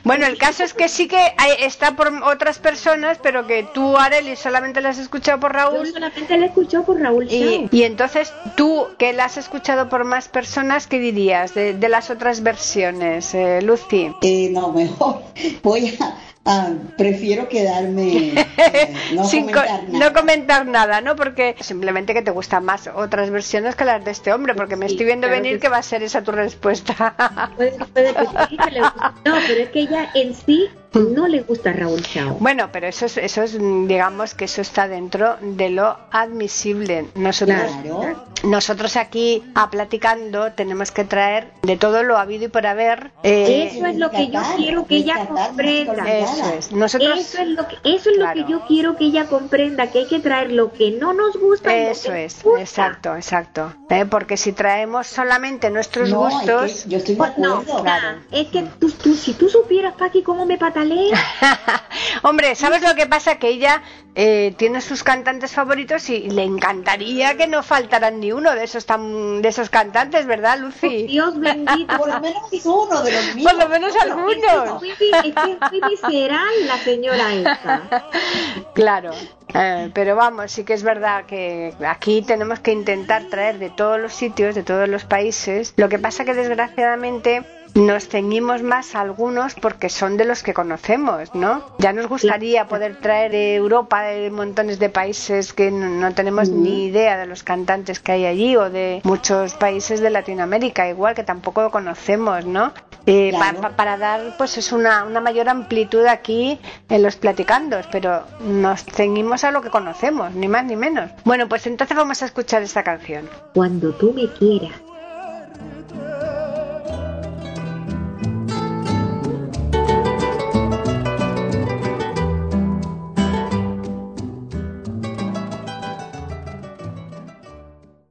Bueno, 0.04 0.26
el 0.26 0.38
caso 0.38 0.64
es 0.64 0.74
que 0.74 0.88
sí 0.88 1.08
que 1.10 1.18
hay- 1.18 1.58
está 1.66 1.96
por 1.98 2.08
otras 2.24 2.60
personas, 2.60 3.20
pero 3.22 3.46
que 3.46 3.68
tú, 3.74 3.98
Areli, 3.98 4.38
solamente 4.38 4.80
la 4.80 4.90
has 4.90 5.00
escuchado 5.00 5.40
por 5.40 5.52
Yo 5.52 5.58
Raúl. 5.60 5.88
solamente 5.92 6.38
la 6.38 6.46
he 6.46 6.48
escuchado 6.48 6.86
por 6.86 7.00
Raúl 7.02 7.28
Y, 7.30 7.68
y 7.72 7.84
entonces 7.84 8.32
tú, 8.56 8.88
que 8.98 9.12
la 9.12 9.26
has 9.26 9.36
escuchado 9.38 9.90
por 9.90 10.06
más 10.06 10.30
personas, 10.30 10.88
¿qué 10.88 11.00
dirías 11.00 11.54
de, 11.54 11.74
de 11.74 11.90
las 11.90 12.10
otras 12.10 12.42
versiones, 12.42 13.34
eh, 13.34 13.62
Lucy? 13.62 14.12
Eh, 14.22 14.50
no, 14.52 14.72
mejor 14.72 15.24
voy 15.64 15.98
a, 16.46 16.70
prefiero 16.96 17.50
quedarme 17.50 18.30
eh, 18.58 18.94
no 19.14 19.26
Sin 19.26 19.48
co- 19.48 19.52
comentar 19.56 19.84
no 19.90 20.00
nada. 20.00 20.14
comentar 20.14 20.66
nada, 20.66 21.02
¿no? 21.02 21.18
Porque 21.18 21.58
simplemente 21.60 22.14
que 22.14 22.22
te 22.22 22.32
gustan 22.32 22.64
más 22.64 22.88
otras 22.96 23.30
versiones 23.30 23.47
que 23.76 23.86
las 23.86 24.04
de 24.04 24.12
este 24.12 24.34
hombre, 24.34 24.56
porque 24.56 24.76
me 24.76 24.88
Sí, 24.88 24.94
estoy 24.94 25.06
viendo 25.06 25.28
claro 25.28 25.42
venir 25.42 25.58
que 25.58 25.62
que 25.62 25.70
va 25.70 25.78
a 25.78 25.84
ser 25.84 26.04
esa 26.04 26.24
tu 26.24 26.32
respuesta. 26.32 27.52
Puede, 27.56 27.72
puede 27.94 28.14
que 28.14 28.26
sí, 28.50 28.58
que 28.58 28.72
le 28.72 28.82
guste. 28.82 29.00
No, 29.26 29.36
pero 29.48 29.62
es 29.62 29.70
que 29.70 29.80
ella 29.82 30.10
en 30.14 30.34
sí 30.34 30.70
no 31.00 31.28
le 31.28 31.42
gusta 31.42 31.74
Raúl 31.74 32.02
Chao. 32.04 32.38
Bueno, 32.40 32.70
pero 32.72 32.88
eso 32.88 33.06
es, 33.06 33.18
eso 33.18 33.44
es, 33.44 33.58
digamos 33.88 34.34
que 34.34 34.46
eso 34.46 34.62
está 34.62 34.88
dentro 34.88 35.38
de 35.42 35.70
lo 35.70 35.98
admisible. 36.12 37.08
Nosotros, 37.16 37.58
Claro. 37.84 38.24
nosotros 38.44 38.96
aquí 38.98 39.44
a 39.56 39.70
platicando 39.70 40.52
tenemos 40.54 40.92
que 40.92 41.04
traer 41.04 41.52
de 41.64 41.78
todo 41.78 42.04
lo 42.04 42.18
habido 42.18 42.46
y 42.46 42.48
por 42.48 42.66
haber. 42.68 43.12
eh, 43.24 43.70
Eso 43.74 43.86
es 43.86 43.98
lo 43.98 44.10
que 44.12 44.30
yo 44.30 44.42
quiero 44.58 44.86
que 44.86 44.96
ella 44.98 45.26
comprenda. 45.28 46.04
eso 46.12 46.50
es. 46.58 46.72
Nosotros, 46.72 47.20
Eso 47.20 47.42
es 47.42 47.48
lo 47.50 47.68
que, 47.68 47.76
eso 47.84 48.10
es 48.10 48.18
lo 48.18 48.24
Claro. 48.26 48.46
que 48.46 48.52
yo 48.52 48.62
quiero 48.68 48.96
que 48.96 49.06
ella 49.06 49.26
comprenda, 49.26 49.88
que 49.92 50.00
hay 50.00 50.08
que 50.08 50.20
traer 50.20 50.52
lo 50.52 50.72
que 50.72 50.92
no 50.92 51.14
nos 51.14 51.38
gusta. 51.38 51.76
y 51.76 51.84
lo 51.86 51.92
Eso 51.92 52.12
que 52.12 52.26
es, 52.26 52.44
gusta. 52.44 52.62
exacto, 52.62 53.16
exacto. 53.16 53.74
Eh, 53.90 54.06
Porque 54.06 54.38
si 54.38 54.52
traemos 54.54 55.08
solamente 55.08 55.70
nuestros 55.70 56.10
No, 56.10 56.28
es 56.28 56.34
gustos, 56.36 56.84
que 56.84 56.90
yo 56.90 56.98
estoy 56.98 57.16
de 57.16 57.20
Pues 57.20 57.38
no. 57.38 57.62
Claro. 57.64 58.20
es 58.32 58.48
que 58.48 58.64
tú, 58.80 58.90
tú- 58.92 59.16
si 59.16 59.34
tú 59.34 59.50
supieras, 59.50 59.94
Paqui, 59.98 60.22
cómo 60.24 60.46
me 60.46 60.58
Hombre, 62.24 62.56
¿sabes 62.56 62.82
lo 62.82 62.96
que 62.96 63.08
pasa? 63.08 63.36
Que 63.40 63.50
ella 63.50 63.82
eh, 64.16 64.54
tiene 64.58 64.82
sus 64.82 65.04
cantantes 65.04 65.52
favoritos 65.52 66.10
y 66.10 66.30
le 66.30 66.44
encantaría 66.44 67.38
que 67.38 67.48
no 67.48 67.62
faltaran 67.62 68.20
ni 68.20 68.32
uno 68.32 68.56
de 68.56 68.64
esos 68.64 68.86
tan, 68.86 69.42
de 69.42 69.50
esos 69.50 69.70
cantantes, 69.70 70.26
¿verdad, 70.26 70.58
Lucy? 70.58 71.06
Dios 71.06 71.40
bendito. 71.40 71.98
Por 71.98 72.10
lo 72.10 72.20
menos 72.20 72.44
uno 72.66 73.04
de 73.04 73.12
los 73.12 73.26
míos. 73.36 73.52
Por 73.52 73.64
lo 73.64 73.70
menos 73.70 73.96
algunos. 73.96 74.84
es 74.84 74.98
que 74.98 75.10
es 75.10 75.72
muy 75.72 75.90
visceral 75.90 76.66
la 76.66 76.78
señora 76.78 77.34
esta. 77.34 77.84
Claro. 78.74 79.12
Eh, 79.54 79.90
pero 79.94 80.16
vamos, 80.16 80.52
sí 80.52 80.64
que 80.64 80.74
es 80.74 80.84
verdad 80.84 81.26
que 81.26 81.74
aquí 81.88 82.22
tenemos 82.22 82.60
que 82.60 82.72
intentar 82.72 83.24
traer 83.26 83.58
de 83.60 83.70
todos 83.70 84.00
los 84.00 84.14
sitios, 84.14 84.56
de 84.56 84.64
todos 84.64 84.88
los 84.88 85.06
países. 85.06 85.74
Lo 85.78 85.90
que 85.90 85.98
pasa 86.00 86.26
que 86.26 86.34
desgraciadamente 86.34 87.44
nos 87.78 88.08
ceñimos 88.10 88.64
más 88.64 88.96
a 88.96 89.02
algunos 89.02 89.54
porque 89.56 89.90
son 89.90 90.18
de 90.18 90.26
los 90.26 90.44
que 90.44 90.54
conocemos, 90.54 91.34
¿no? 91.36 91.64
Ya 91.78 91.94
nos 91.94 92.08
gustaría 92.08 92.68
poder 92.68 92.96
traer 93.00 93.32
de 93.32 93.56
Europa, 93.56 94.02
de 94.02 94.30
montones 94.32 94.80
de 94.80 94.90
países 94.90 95.54
que 95.54 95.72
no, 95.72 95.88
no 95.88 96.14
tenemos 96.14 96.50
ni 96.50 96.86
idea 96.86 97.18
de 97.18 97.26
los 97.28 97.44
cantantes 97.44 98.00
que 98.00 98.12
hay 98.14 98.26
allí 98.26 98.56
o 98.58 98.70
de 98.70 99.02
muchos 99.04 99.54
países 99.54 100.00
de 100.02 100.10
Latinoamérica, 100.10 100.90
igual 100.90 101.14
que 101.16 101.24
tampoco 101.24 101.70
conocemos, 101.72 102.46
¿no? 102.46 102.74
Eh, 103.06 103.32
pa- 103.32 103.38
Claro. 103.52 103.62
pa- 103.62 103.70
para 103.78 103.98
dar 103.98 104.36
pues 104.38 104.58
es 104.58 104.72
una, 104.72 105.04
una 105.06 105.22
mayor 105.22 105.48
amplitud 105.48 106.06
aquí 106.08 106.60
en 106.90 107.04
los 107.04 107.16
platicandos, 107.16 107.88
pero 107.92 108.24
nos 108.42 108.84
ceñimos 108.84 109.44
a 109.44 109.52
lo 109.52 109.62
que 109.62 109.70
conocemos, 109.70 110.34
ni 110.34 110.48
más 110.48 110.66
ni 110.66 110.76
menos. 110.76 111.12
Bueno, 111.24 111.48
pues 111.48 111.68
entonces 111.68 111.96
vamos 111.96 112.22
a 112.22 112.26
escuchar 112.26 112.64
esta 112.64 112.84
canción. 112.84 113.30
Cuando 113.54 113.92
tú 113.94 114.12
me 114.14 114.28
quieras. 114.34 114.72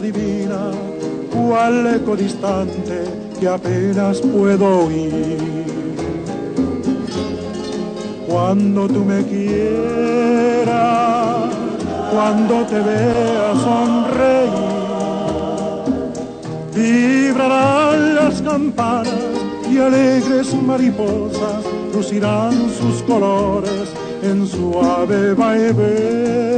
divina, 0.00 0.70
cual 1.32 1.86
eco 1.94 2.16
distante 2.16 3.04
que 3.38 3.48
apenas 3.48 4.20
puedo 4.20 4.86
oír. 4.86 5.66
Cuando 8.26 8.88
tú 8.88 9.04
me 9.04 9.22
quieras, 9.24 10.76
cuando 12.12 12.64
te 12.66 12.80
vea 12.80 13.54
sonreír, 13.54 14.78
Vibrarán 16.78 18.14
las 18.14 18.40
campanas 18.40 19.12
y 19.68 19.78
alegres 19.78 20.54
mariposas 20.54 21.64
lucirán 21.92 22.52
sus 22.70 23.02
colores 23.02 23.88
en 24.22 24.46
suave 24.46 25.34
vaivén. 25.34 26.57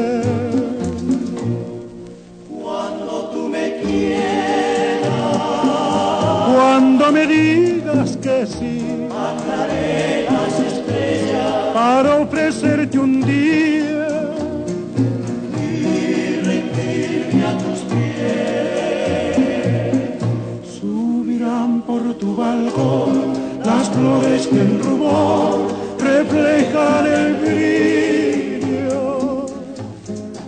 Flores 24.01 24.47
que 24.47 24.61
en 24.61 24.83
rubor 24.83 25.69
reflejan 25.99 27.07
el 27.07 27.35
brillo, 27.45 28.97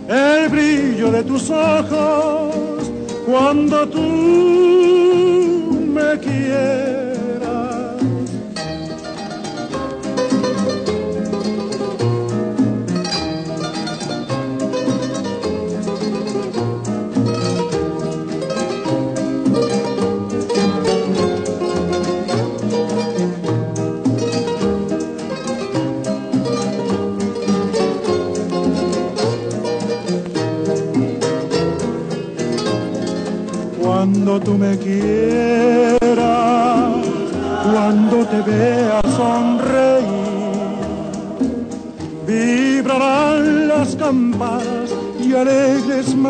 el 0.09 0.49
brillo 0.49 1.11
de 1.11 1.23
tus 1.23 1.49
ojos 1.51 2.91
cuando 3.27 3.87
tú 3.87 4.72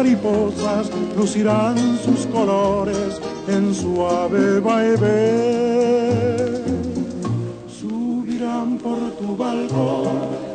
mariposas 0.04 0.91
lucirán 1.16 1.78
sus 2.04 2.26
colores 2.28 3.22
en 3.47 3.74
suave 3.74 4.60
vaivén. 4.60 5.04
Subirán 7.68 8.78
por 8.80 8.99
tu 9.12 9.38
balcón 9.38 10.08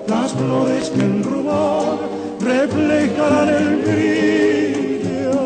las 0.07 0.33
flores 0.33 0.91
que 0.91 1.01
en 1.01 1.25
rubor 1.25 1.99
reflejarán 2.41 3.49
el 3.49 3.77
brillo, 3.87 5.39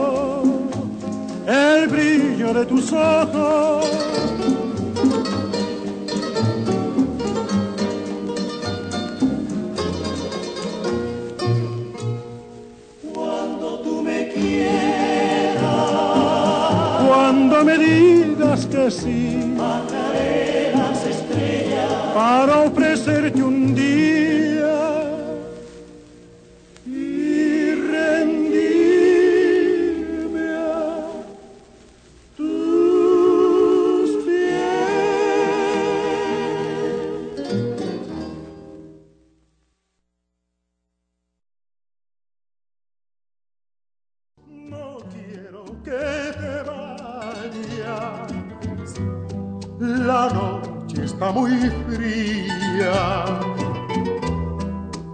el 1.47 1.87
brillo 1.89 2.55
de 2.55 2.67
tus 2.67 2.93
ojos. 2.93 4.32
Noche 50.33 51.05
está 51.05 51.31
muy 51.33 51.53
fría. 51.87 53.25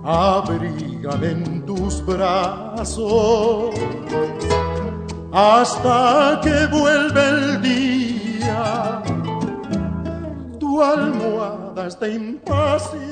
Abrígame 0.05 1.31
en 1.31 1.67
tus 1.67 2.05
brazos 2.05 3.75
hasta 5.33 6.41
que 6.43 6.67
vuelve 6.67 7.29
el 7.29 7.63
día. 7.63 9.03
Tu 10.59 10.83
almohada 10.83 11.87
está 11.87 12.09
impaciente. 12.09 13.09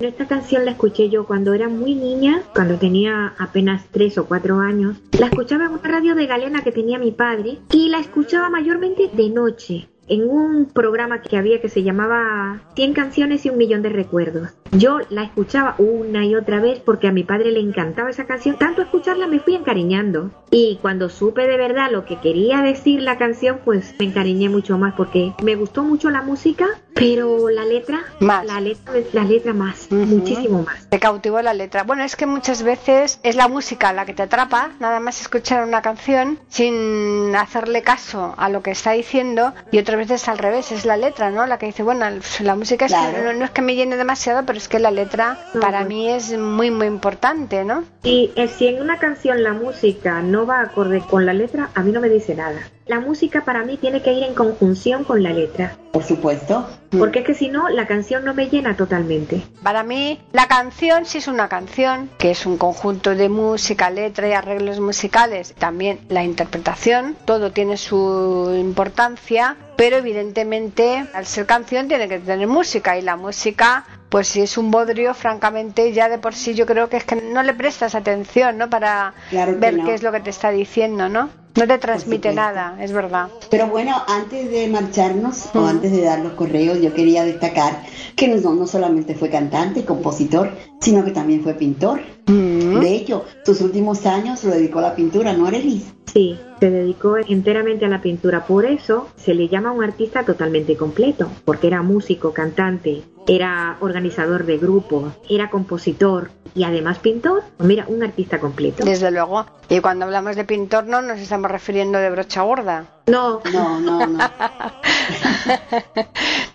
Esta 0.00 0.26
canción 0.26 0.64
la 0.64 0.72
escuché 0.72 1.08
yo 1.08 1.26
cuando 1.26 1.54
era 1.54 1.68
muy 1.68 1.94
niña, 1.94 2.42
cuando 2.52 2.76
tenía 2.76 3.34
apenas 3.38 3.86
3 3.92 4.18
o 4.18 4.26
4 4.26 4.58
años. 4.60 4.96
La 5.18 5.26
escuchaba 5.26 5.66
en 5.66 5.72
una 5.72 5.82
radio 5.82 6.14
de 6.14 6.26
Galena 6.26 6.62
que 6.62 6.72
tenía 6.72 6.98
mi 6.98 7.12
padre 7.12 7.58
y 7.70 7.88
la 7.88 8.00
escuchaba 8.00 8.50
mayormente 8.50 9.08
de 9.12 9.30
noche 9.30 9.88
en 10.08 10.28
un 10.28 10.66
programa 10.66 11.22
que 11.22 11.36
había 11.36 11.60
que 11.60 11.68
se 11.68 11.82
llamaba 11.82 12.60
100 12.76 12.92
canciones 12.92 13.46
y 13.46 13.50
un 13.50 13.58
millón 13.58 13.82
de 13.82 13.88
recuerdos. 13.88 14.50
Yo 14.76 14.98
la 15.10 15.22
escuchaba 15.22 15.76
una 15.78 16.24
y 16.24 16.34
otra 16.34 16.60
vez 16.60 16.80
porque 16.80 17.06
a 17.08 17.12
mi 17.12 17.22
padre 17.22 17.52
le 17.52 17.60
encantaba 17.60 18.10
esa 18.10 18.26
canción. 18.26 18.56
Tanto 18.56 18.82
escucharla 18.82 19.26
me 19.26 19.38
fui 19.38 19.54
encariñando. 19.54 20.30
Y 20.50 20.78
cuando 20.82 21.08
supe 21.08 21.46
de 21.46 21.56
verdad 21.56 21.90
lo 21.90 22.04
que 22.04 22.18
quería 22.20 22.60
decir 22.62 23.02
la 23.02 23.18
canción, 23.18 23.60
pues 23.64 23.94
me 23.98 24.06
encariñé 24.06 24.48
mucho 24.48 24.78
más 24.78 24.94
porque 24.94 25.32
me 25.42 25.56
gustó 25.56 25.82
mucho 25.82 26.10
la 26.10 26.22
música, 26.22 26.66
pero 26.94 27.48
la 27.50 27.64
letra, 27.64 28.02
Más. 28.20 28.46
la 28.46 28.60
letra, 28.60 28.94
la 29.12 29.24
letra 29.24 29.52
más, 29.52 29.90
muchísimo 29.90 30.62
más. 30.62 30.88
Te 30.88 31.00
cautivó 31.00 31.42
la 31.42 31.54
letra. 31.54 31.82
Bueno, 31.82 32.04
es 32.04 32.14
que 32.14 32.26
muchas 32.26 32.62
veces 32.62 33.18
es 33.24 33.34
la 33.34 33.48
música 33.48 33.92
la 33.92 34.06
que 34.06 34.14
te 34.14 34.22
atrapa, 34.22 34.70
nada 34.78 35.00
más 35.00 35.20
escuchar 35.20 35.66
una 35.66 35.82
canción 35.82 36.38
sin 36.48 37.34
hacerle 37.34 37.82
caso 37.82 38.34
a 38.36 38.48
lo 38.48 38.62
que 38.62 38.70
está 38.70 38.92
diciendo 38.92 39.54
y 39.72 39.78
otras 39.78 39.98
veces 39.98 40.28
al 40.28 40.38
revés, 40.38 40.70
es 40.70 40.84
la 40.84 40.96
letra, 40.96 41.30
¿no? 41.30 41.46
La 41.46 41.58
que 41.58 41.66
dice, 41.66 41.82
bueno, 41.82 42.06
la 42.40 42.54
música 42.54 42.86
es 42.86 42.92
que 42.92 43.22
no, 43.24 43.32
no 43.32 43.44
es 43.44 43.50
que 43.50 43.62
me 43.62 43.74
llene 43.74 43.96
demasiado, 43.96 44.44
pero 44.46 44.56
es 44.64 44.68
que 44.68 44.78
la 44.78 44.90
letra 44.90 45.36
para 45.60 45.84
mí 45.84 46.08
es 46.08 46.36
muy, 46.38 46.70
muy 46.70 46.86
importante, 46.86 47.64
¿no? 47.64 47.84
Y 48.02 48.30
eh, 48.34 48.48
si 48.48 48.66
en 48.66 48.80
una 48.80 48.98
canción 48.98 49.42
la 49.42 49.52
música 49.52 50.22
no 50.22 50.46
va 50.46 50.62
acorde 50.62 51.00
con 51.00 51.26
la 51.26 51.34
letra, 51.34 51.68
a 51.74 51.82
mí 51.82 51.92
no 51.92 52.00
me 52.00 52.08
dice 52.08 52.34
nada. 52.34 52.60
La 52.86 53.00
música 53.00 53.44
para 53.44 53.64
mí 53.64 53.76
tiene 53.78 54.02
que 54.02 54.12
ir 54.12 54.22
en 54.24 54.34
conjunción 54.34 55.04
con 55.04 55.22
la 55.22 55.30
letra, 55.30 55.76
Por 55.92 56.02
supuesto. 56.04 56.66
porque 56.98 57.20
es 57.20 57.24
que 57.26 57.34
si 57.34 57.48
no, 57.48 57.68
la 57.70 57.86
canción 57.86 58.24
no 58.26 58.34
me 58.34 58.48
llena 58.50 58.76
totalmente. 58.76 59.42
Para 59.62 59.82
mí, 59.82 60.20
la 60.32 60.48
canción 60.48 61.06
sí 61.06 61.18
es 61.18 61.28
una 61.28 61.48
canción, 61.48 62.10
que 62.18 62.30
es 62.30 62.44
un 62.44 62.58
conjunto 62.58 63.14
de 63.14 63.28
música, 63.30 63.88
letra 63.88 64.28
y 64.28 64.32
arreglos 64.32 64.80
musicales. 64.80 65.54
También 65.58 65.98
la 66.10 66.24
interpretación, 66.24 67.16
todo 67.24 67.52
tiene 67.52 67.78
su 67.78 68.54
importancia, 68.58 69.56
pero 69.76 69.96
evidentemente, 69.96 71.04
al 71.14 71.26
ser 71.26 71.46
canción, 71.46 71.88
tiene 71.88 72.08
que 72.08 72.18
tener 72.18 72.46
música 72.48 72.96
y 72.98 73.02
la 73.02 73.16
música. 73.16 73.84
Pues 74.08 74.28
si 74.28 74.42
es 74.42 74.56
un 74.58 74.70
bodrio, 74.70 75.12
francamente, 75.14 75.92
ya 75.92 76.08
de 76.08 76.18
por 76.18 76.34
sí 76.34 76.54
yo 76.54 76.66
creo 76.66 76.88
que 76.88 76.96
es 76.96 77.04
que 77.04 77.16
no 77.16 77.42
le 77.42 77.54
prestas 77.54 77.94
atención, 77.94 78.58
¿no? 78.58 78.70
Para 78.70 79.14
Claro 79.30 79.54
ver 79.58 79.74
no. 79.74 79.84
qué 79.84 79.94
es 79.94 80.02
lo 80.02 80.12
que 80.12 80.20
te 80.20 80.30
está 80.30 80.50
diciendo, 80.50 81.08
¿no? 81.08 81.30
No 81.56 81.68
te 81.68 81.78
transmite 81.78 82.34
nada, 82.34 82.76
es 82.80 82.92
verdad. 82.92 83.28
Pero 83.48 83.68
bueno, 83.68 83.94
antes 84.08 84.50
de 84.50 84.66
marcharnos 84.68 85.54
o 85.54 85.64
antes 85.64 85.92
de 85.92 86.02
dar 86.02 86.18
los 86.18 86.32
correos, 86.32 86.80
yo 86.80 86.92
quería 86.92 87.24
destacar 87.24 87.82
que 88.16 88.26
no, 88.26 88.54
no 88.54 88.66
solamente 88.66 89.14
fue 89.14 89.30
cantante 89.30 89.80
y 89.80 89.82
compositor, 89.84 90.50
sino 90.80 91.04
que 91.04 91.12
también 91.12 91.42
fue 91.42 91.54
pintor. 91.54 92.00
De 92.26 92.94
hecho, 92.96 93.24
sus 93.44 93.60
últimos 93.60 94.04
años 94.04 94.42
lo 94.44 94.50
dedicó 94.50 94.80
a 94.80 94.82
la 94.82 94.96
pintura, 94.96 95.32
¿no, 95.32 95.46
Arelis? 95.46 95.92
Sí, 96.12 96.38
se 96.60 96.70
dedicó 96.70 97.16
enteramente 97.18 97.84
a 97.84 97.88
la 97.88 98.02
pintura. 98.02 98.46
Por 98.46 98.66
eso 98.66 99.08
se 99.16 99.34
le 99.34 99.48
llama 99.48 99.72
un 99.72 99.84
artista 99.84 100.24
totalmente 100.24 100.76
completo, 100.76 101.30
porque 101.44 101.68
era 101.68 101.82
músico, 101.82 102.32
cantante, 102.32 103.02
era 103.26 103.76
organizador 103.80 104.46
de 104.46 104.58
grupos, 104.58 105.12
era 105.28 105.50
compositor 105.50 106.30
y 106.54 106.64
además 106.64 106.98
pintor. 106.98 107.42
Pues 107.56 107.68
mira, 107.68 107.84
un 107.88 108.02
artista 108.02 108.38
completo. 108.38 108.84
Desde 108.84 109.10
luego. 109.10 109.46
Y 109.68 109.80
cuando 109.80 110.04
hablamos 110.04 110.36
de 110.36 110.44
pintor 110.44 110.84
no 110.84 111.02
nos 111.02 111.18
estamos 111.18 111.50
refiriendo 111.50 111.98
de 111.98 112.10
brocha 112.10 112.42
gorda. 112.42 112.84
No, 113.06 113.40
No, 113.52 113.80
no, 113.80 114.06
no. 114.06 114.18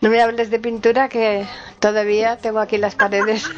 No 0.02 0.10
me 0.10 0.22
hables 0.22 0.50
de 0.50 0.60
pintura 0.60 1.10
que 1.10 1.46
todavía 1.80 2.38
tengo 2.38 2.60
aquí 2.60 2.78
las 2.78 2.96
paredes. 2.96 3.44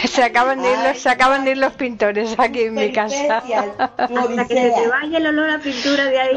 que 0.00 0.08
se 0.08 0.22
acaban 0.22 0.62
de 0.62 0.72
ir 0.72 0.78
los, 0.78 0.98
se 0.98 1.08
acaban 1.08 1.44
de 1.44 1.52
ir 1.52 1.58
los 1.58 1.72
pintores 1.74 2.34
aquí 2.38 2.62
en 2.62 2.74
mi 2.74 2.92
casa. 2.92 3.38
Hasta 3.38 4.46
que 4.48 4.54
se 4.54 4.70
te 4.70 4.88
vaya 4.88 5.18
el 5.18 5.26
olor 5.26 5.50
a 5.50 5.58
pintura 5.58 6.04
de 6.06 6.20
ahí. 6.20 6.36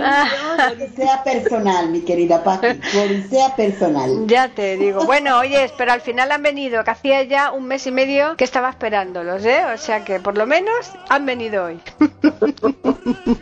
Odisea 0.74 1.24
personal, 1.24 1.90
mi 1.90 2.02
querida 2.02 2.44
Paqui. 2.44 2.68
Odisea 2.98 3.56
personal. 3.56 4.26
Ya 4.28 4.50
te 4.50 4.78
digo. 4.78 5.06
Bueno, 5.06 5.40
oye, 5.40 5.72
pero 5.78 5.92
al 5.92 6.02
final 6.02 6.32
han 6.32 6.44
venido, 6.44 6.84
que 6.84 6.92
hacía 6.92 7.24
ya 7.24 7.52
un 7.52 7.66
mes 7.66 7.86
y 7.88 7.92
medio 7.92 8.36
que 8.36 8.44
estaba 8.44 8.70
esperándolos, 8.70 9.44
¿eh? 9.46 9.64
O 9.74 9.78
sea 9.78 10.04
que 10.04 10.20
por 10.20 10.38
lo 10.38 10.46
menos 10.46 10.92
han 11.10 11.26
venido 11.26 11.66
hoy. 11.66 11.80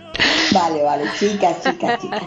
Vale, 0.51 0.81
vale, 0.81 1.03
chicas, 1.19 1.61
chicas, 1.61 1.99
chicas. 1.99 2.23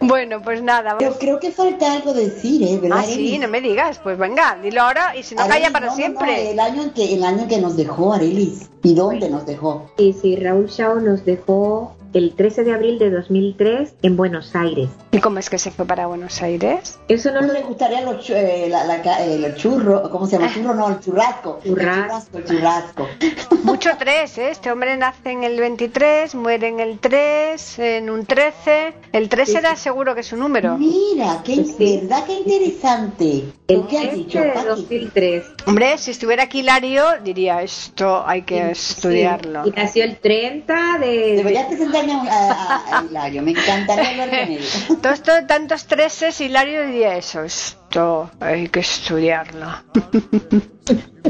bueno, 0.00 0.40
pues 0.42 0.62
nada. 0.62 0.96
Pero 0.98 1.18
creo 1.18 1.38
que 1.38 1.52
falta 1.52 1.92
algo 1.92 2.14
decir, 2.14 2.62
¿eh? 2.62 2.78
¿Verdad, 2.80 2.98
Ah, 3.00 3.04
sí, 3.04 3.38
no 3.38 3.46
me 3.46 3.60
digas. 3.60 3.98
Pues 4.02 4.16
venga, 4.18 4.56
dilo 4.62 4.82
ahora 4.82 5.14
y 5.14 5.22
si 5.22 5.34
no, 5.34 5.46
calla 5.46 5.70
para 5.70 5.86
no, 5.86 5.92
no, 5.92 5.92
no, 5.92 5.96
siempre. 5.96 6.50
el 6.50 6.58
año 6.68 6.92
que 6.94 7.14
el 7.14 7.24
año 7.24 7.48
que 7.48 7.60
nos 7.60 7.76
dejó 7.76 8.12
Arelis 8.12 8.68
y 8.82 8.94
dónde 8.94 9.30
nos 9.30 9.46
dejó. 9.46 9.90
Y 9.96 10.12
sí, 10.12 10.36
Raúl 10.36 10.66
Shaw 10.66 11.00
nos 11.00 11.24
dejó 11.24 11.92
el 12.12 12.34
13 12.34 12.64
de 12.64 12.72
abril 12.72 12.98
de 12.98 13.10
2003 13.10 13.94
en 14.02 14.16
Buenos 14.16 14.54
Aires. 14.56 14.88
¿Y 15.12 15.18
cómo 15.18 15.38
es 15.38 15.50
que 15.50 15.58
se 15.58 15.70
fue 15.70 15.84
para 15.86 16.06
Buenos 16.06 16.40
Aires? 16.42 16.98
Eso 17.08 17.30
no 17.32 17.40
¿No 17.40 17.48
lo 17.48 17.52
le 17.54 17.62
gustaría 17.62 18.00
los, 18.02 18.28
eh, 18.30 18.66
la, 18.70 18.84
la 18.84 18.96
eh, 19.24 19.38
los 19.38 19.54
churros? 19.56 20.08
¿Cómo 20.10 20.26
se 20.26 20.38
llama? 20.38 20.52
Churro, 20.52 20.74
no, 20.74 20.88
el 20.88 21.00
churrasco. 21.00 21.60
El 21.64 21.70
Churrasco. 21.70 22.02
churrasco, 22.02 22.38
el 22.38 22.44
churrasco. 22.44 23.08
Mucho 23.64 23.90
3, 23.98 24.38
¿eh? 24.38 24.50
Este 24.50 24.70
hombre 24.72 24.96
nace 24.96 25.30
en 25.30 25.44
el 25.44 25.58
23, 25.58 26.34
muere 26.34 26.68
en 26.68 26.80
el 26.80 26.98
3, 26.98 27.78
en 27.78 28.10
un 28.10 28.24
13. 28.26 28.94
El 29.12 29.28
3 29.28 29.54
era 29.56 29.76
seguro 29.76 30.14
que 30.14 30.20
es 30.22 30.26
su 30.26 30.36
número. 30.36 30.76
Mira, 30.78 31.42
qué 31.44 31.56
Pues 31.56 31.74
sí. 31.76 32.00
verdad, 32.02 32.24
qué 32.26 32.34
interesante. 32.34 33.44
el 33.68 33.86
¿Qué 33.86 33.96
has 33.98 34.02
13 34.04 34.16
dicho, 34.16 34.40
de 34.40 34.48
Paqui? 34.50 34.66
2003. 34.68 35.44
Hombre, 35.66 35.98
si 35.98 36.10
estuviera 36.12 36.44
aquí 36.44 36.60
Hilario, 36.60 37.04
diría 37.22 37.62
esto 37.62 38.24
hay 38.26 38.42
que 38.42 38.70
estudiarlo. 38.70 39.64
Sí, 39.64 39.70
Y 39.74 39.80
nació 39.80 40.04
el 40.04 40.16
30 40.18 40.98
de... 41.00 41.06
Deberías 41.36 41.66
presentarme 41.66 41.97
a, 41.98 42.52
a- 42.52 42.98
a 42.98 43.04
Hilario, 43.04 43.42
me 43.42 43.50
encantaría 43.52 44.10
hablar 44.10 44.30
con 44.30 44.38
él. 44.38 44.64
Todo 45.02 45.12
esto, 45.12 45.32
tantos 45.46 45.86
treses, 45.86 46.40
Hilario 46.40 46.86
diría 46.86 47.16
eso. 47.16 47.42
Esto 47.44 48.30
hay 48.40 48.68
que 48.68 48.80
estudiarlo. 48.80 49.66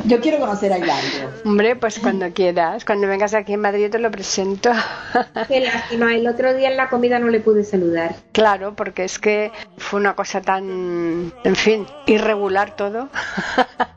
Yo 0.05 0.21
quiero 0.21 0.39
conocer 0.39 0.73
a 0.73 0.79
Hilario. 0.79 1.31
Hombre, 1.45 1.77
pues 1.77 1.99
cuando 1.99 2.31
quieras. 2.33 2.85
Cuando 2.85 3.07
vengas 3.09 3.35
aquí 3.35 3.55
en 3.55 3.61
Madrid 3.61 3.91
te 3.91 3.99
lo 3.99 4.11
presento. 4.11 4.71
Qué 5.49 5.61
lástima, 5.61 6.15
el 6.15 6.27
otro 6.27 6.55
día 6.55 6.71
en 6.71 6.77
la 6.77 6.89
comida 6.89 7.19
no 7.19 7.29
le 7.29 7.41
pude 7.41 7.65
saludar. 7.65 8.15
Claro, 8.33 8.75
porque 8.75 9.05
es 9.05 9.19
que 9.19 9.51
fue 9.77 10.01
una 10.01 10.15
cosa 10.15 10.41
tan, 10.41 11.33
en 11.45 11.57
fin, 11.57 11.87
irregular 12.07 12.77
todo. 12.77 13.09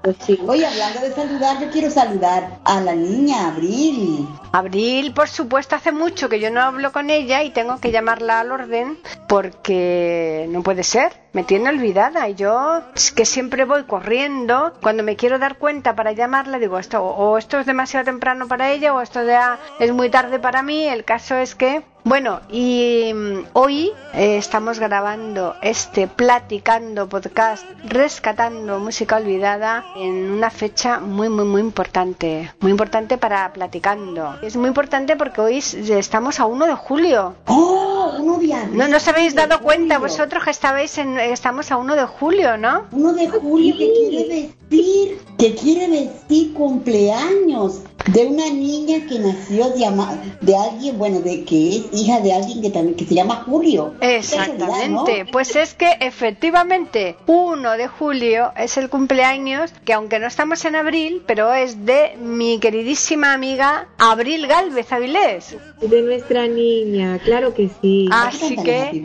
Pues 0.01 0.16
sí. 0.26 0.39
Oye, 0.47 0.66
hablando 0.66 1.01
de 1.01 1.14
saludar, 1.14 1.62
yo 1.62 1.70
quiero 1.70 1.91
saludar 1.91 2.59
a 2.66 2.82
la 2.82 2.95
niña 2.95 3.47
Abril. 3.49 4.28
Abril, 4.51 5.14
por 5.14 5.30
supuesto, 5.30 5.76
hace 5.76 5.91
mucho 5.91 6.28
que 6.28 6.39
yo 6.39 6.49
no 6.49 6.62
hablo 6.62 6.91
con 6.91 7.09
ella 7.09 7.43
y 7.43 7.51
tengo 7.51 7.80
que 7.80 7.91
llamarla 7.91 8.39
al 8.39 8.51
orden 8.51 8.97
porque 9.28 10.47
no 10.49 10.64
puede 10.64 10.84
ser. 10.84 11.14
Me 11.34 11.43
tiene 11.43 11.70
olvidada 11.70 12.28
y 12.28 12.36
yo 12.36 12.82
es 12.93 13.12
que 13.12 13.26
siempre 13.26 13.64
voy 13.64 13.84
corriendo. 13.84 14.74
Cuando 14.82 15.03
me 15.03 15.16
quiero 15.16 15.39
dar 15.39 15.51
cuenta 15.56 15.95
para 15.95 16.12
llamarla, 16.12 16.60
digo 16.60 16.80
esto 16.80 17.04
o 17.04 17.38
esto 17.38 17.60
es 17.60 17.66
demasiado 17.66 18.06
temprano 18.06 18.47
para 18.47 18.70
ella 18.72 18.93
o 18.93 19.02
esto 19.02 19.24
ya 19.24 19.60
es 19.80 19.91
muy 19.91 20.10
tarde 20.10 20.39
para 20.39 20.62
mí. 20.64 20.88
El 20.88 21.04
caso 21.04 21.36
es 21.36 21.56
que 21.56 21.84
bueno, 22.04 22.41
y 22.49 23.12
mm, 23.14 23.43
hoy 23.54 23.91
eh, 24.14 24.38
estamos 24.38 24.80
grabando 24.80 25.56
este 25.62 26.08
Platicando 26.08 27.08
Podcast, 27.08 27.64
rescatando 27.84 28.80
música 28.80 29.18
olvidada 29.18 29.86
en 29.95 30.32
una 30.32 30.49
fecha 30.49 30.99
muy, 30.99 31.30
muy, 31.30 31.45
muy 31.45 31.62
importante. 31.62 32.52
Muy 32.60 32.72
importante 32.72 33.18
para 33.18 33.54
Platicando. 33.54 34.36
Es 34.41 34.56
muy 34.58 34.68
importante 34.70 35.16
porque 35.16 35.41
hoy 35.41 35.58
s- 35.60 35.97
estamos 35.99 36.39
a 36.39 36.45
1 36.47 36.66
de 36.68 36.76
julio. 36.76 37.36
¡Oh! 37.45 37.88
Uno 38.20 38.39
de 38.39 38.54
abril. 38.54 38.78
No, 38.78 38.88
no 38.88 38.97
os 38.97 39.08
habéis 39.08 39.34
dado 39.36 39.60
cuenta 39.62 39.95
julio. 39.95 40.10
vosotros 40.10 40.43
que 40.43 40.49
estabais 40.49 40.97
en, 40.97 41.18
estamos 41.20 41.72
a 41.72 41.78
1 41.78 41.95
de 41.95 42.06
julio, 42.06 42.58
¿no? 42.58 42.86
Uno 42.91 43.14
de 43.14 43.30
julio 43.30 43.76
que 43.78 43.91
quiere 43.93 44.52
decir, 44.70 45.22
que 45.38 45.56
quiere 45.56 45.88
decir 45.88 46.54
cumpleaños. 46.54 47.82
De 48.08 48.26
una 48.26 48.45
niña 48.49 49.06
que 49.08 49.20
nació 49.20 49.70
de, 49.70 49.86
ama- 49.86 50.18
de 50.41 50.56
alguien, 50.58 50.97
bueno, 50.97 51.20
de 51.22 51.43
que 51.45 51.70
es 51.78 51.82
hija 51.93 52.20
de 52.20 52.34
alguien 52.34 52.62
que 52.62 52.70
también 52.70 52.95
que 52.95 53.06
se 53.06 53.14
llama 53.16 53.43
Julio. 53.45 53.93
Exactamente, 54.02 55.26
pues 55.32 55.56
es 55.56 55.74
que 55.74 55.97
efectivamente 55.99 57.16
1 57.28 57.72
de 57.78 57.88
julio 57.88 58.52
es 58.58 58.78
el 58.78 58.89
cumpleaños 58.89 59.72
que 59.86 59.93
aunque 59.93 60.20
no 60.20 60.28
estamos 60.28 60.66
en 60.66 60.76
abril, 60.76 61.24
pero 61.26 61.54
es 61.54 61.86
de 61.86 62.18
mi 62.20 62.60
queridísima 62.60 63.34
amiga 63.34 63.88
Abril 63.97 64.47
Galvez 64.47 64.91
Avilés. 64.91 65.56
De 65.82 66.02
nuestra 66.02 66.47
niña, 66.47 67.20
claro 67.24 67.54
que 67.54 67.70
sí. 67.82 68.10
Así 68.12 68.56
que 68.58 69.04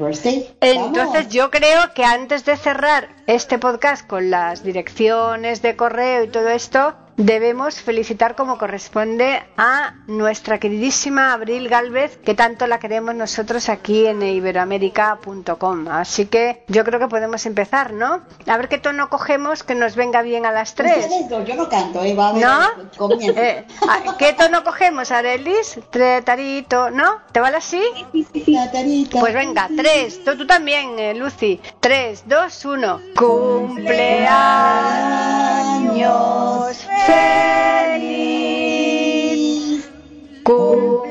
entonces 0.61 1.29
yo 1.29 1.51
creo 1.51 1.93
que 1.95 2.05
antes 2.05 2.45
de 2.45 2.57
cerrar 2.57 3.09
este 3.27 3.59
podcast 3.59 4.07
con 4.07 4.31
las 4.31 4.63
direcciones 4.65 5.63
de 5.63 5.77
correo 5.77 6.25
y 6.25 6.29
todo 6.29 6.49
esto, 6.49 6.95
debemos 7.17 7.81
felicitar 7.81 8.35
como 8.35 8.59
corresponde 8.59 9.43
a 9.57 9.95
nuestra 10.07 10.59
queridísima 10.59 11.33
Abril 11.33 11.69
Galvez, 11.69 12.19
que 12.19 12.35
tanto 12.35 12.67
la 12.67 12.79
queremos 12.79 13.15
nosotros 13.15 13.69
aquí 13.69 14.07
en 14.07 14.23
iberoamérica.com. 14.23 15.89
Así 15.89 16.27
que 16.27 16.65
yo 16.69 16.85
creo 16.85 17.01
que 17.01 17.09
podemos 17.09 17.47
empezar, 17.47 17.93
¿no? 17.93 18.23
A 18.47 18.57
ver 18.57 18.69
qué 18.69 18.79
tono 18.79 19.09
cogemos 19.09 19.63
que 19.63 19.75
nos 19.75 19.97
venga 19.97 20.23
bien 20.23 20.47
a 20.47 20.53
las 20.53 20.75
tres. 20.75 21.09
Yo 21.47 21.57
no 21.57 21.69
canto, 21.69 22.03
eh, 22.03 22.15
va 22.15 22.29
a 22.29 22.33
ver, 22.33 22.43
¿No? 22.43 22.59
comienza. 22.97 23.41
Eh, 23.41 23.65
ah, 23.89 24.15
¿Qué 24.19 24.33
tono 24.35 24.63
cogemos, 24.65 25.11
Arelis? 25.11 25.79
Tarito, 26.25 26.91
¿no? 26.91 27.23
¿Te 27.33 27.41
vale 27.41 27.57
así? 27.59 27.83
Pues 29.11 29.35
venga, 29.35 29.69
tres, 29.77 30.23
tú, 30.25 30.37
tú 30.37 30.47
también, 30.47 30.99
eh, 30.99 31.15
Lucy. 31.15 31.61
Tres, 31.81 32.25
dos, 32.27 32.65
uno. 32.65 33.01
Cumpleaños 33.17 34.07
feliz. 37.97 38.81
Cumpleaños 40.45 41.09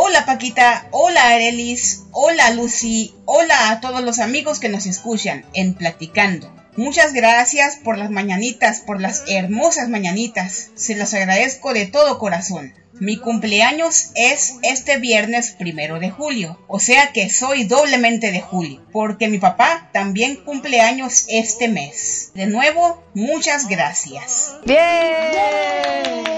Hola 0.07 0.23
Paquita, 0.27 0.87
hola 0.91 1.29
Arelis, 1.29 2.03
hola 2.11 2.51
Lucy, 2.51 3.15
hola 3.25 3.71
a 3.71 3.81
todos 3.81 4.03
los 4.03 4.19
amigos 4.19 4.59
que 4.59 4.69
nos 4.69 4.85
escuchan 4.85 5.47
en 5.55 5.73
Platicando. 5.73 6.53
Muchas 6.77 7.11
gracias 7.11 7.77
por 7.77 7.97
las 7.97 8.11
mañanitas, 8.11 8.81
por 8.81 9.01
las 9.01 9.23
hermosas 9.27 9.89
mañanitas. 9.89 10.69
Se 10.75 10.95
los 10.95 11.15
agradezco 11.15 11.73
de 11.73 11.87
todo 11.87 12.19
corazón. 12.19 12.75
Mi 12.93 13.17
cumpleaños 13.17 14.11
es 14.13 14.53
este 14.61 14.99
viernes 14.99 15.55
primero 15.57 15.99
de 15.99 16.11
julio, 16.11 16.63
o 16.67 16.79
sea 16.79 17.11
que 17.11 17.31
soy 17.31 17.63
doblemente 17.63 18.31
de 18.31 18.41
julio, 18.41 18.85
porque 18.91 19.27
mi 19.27 19.39
papá 19.39 19.89
también 19.91 20.35
cumpleaños 20.35 21.25
este 21.29 21.67
mes. 21.67 22.29
De 22.35 22.45
nuevo, 22.45 23.03
muchas 23.15 23.67
gracias. 23.67 24.53
Bien. 24.65 26.34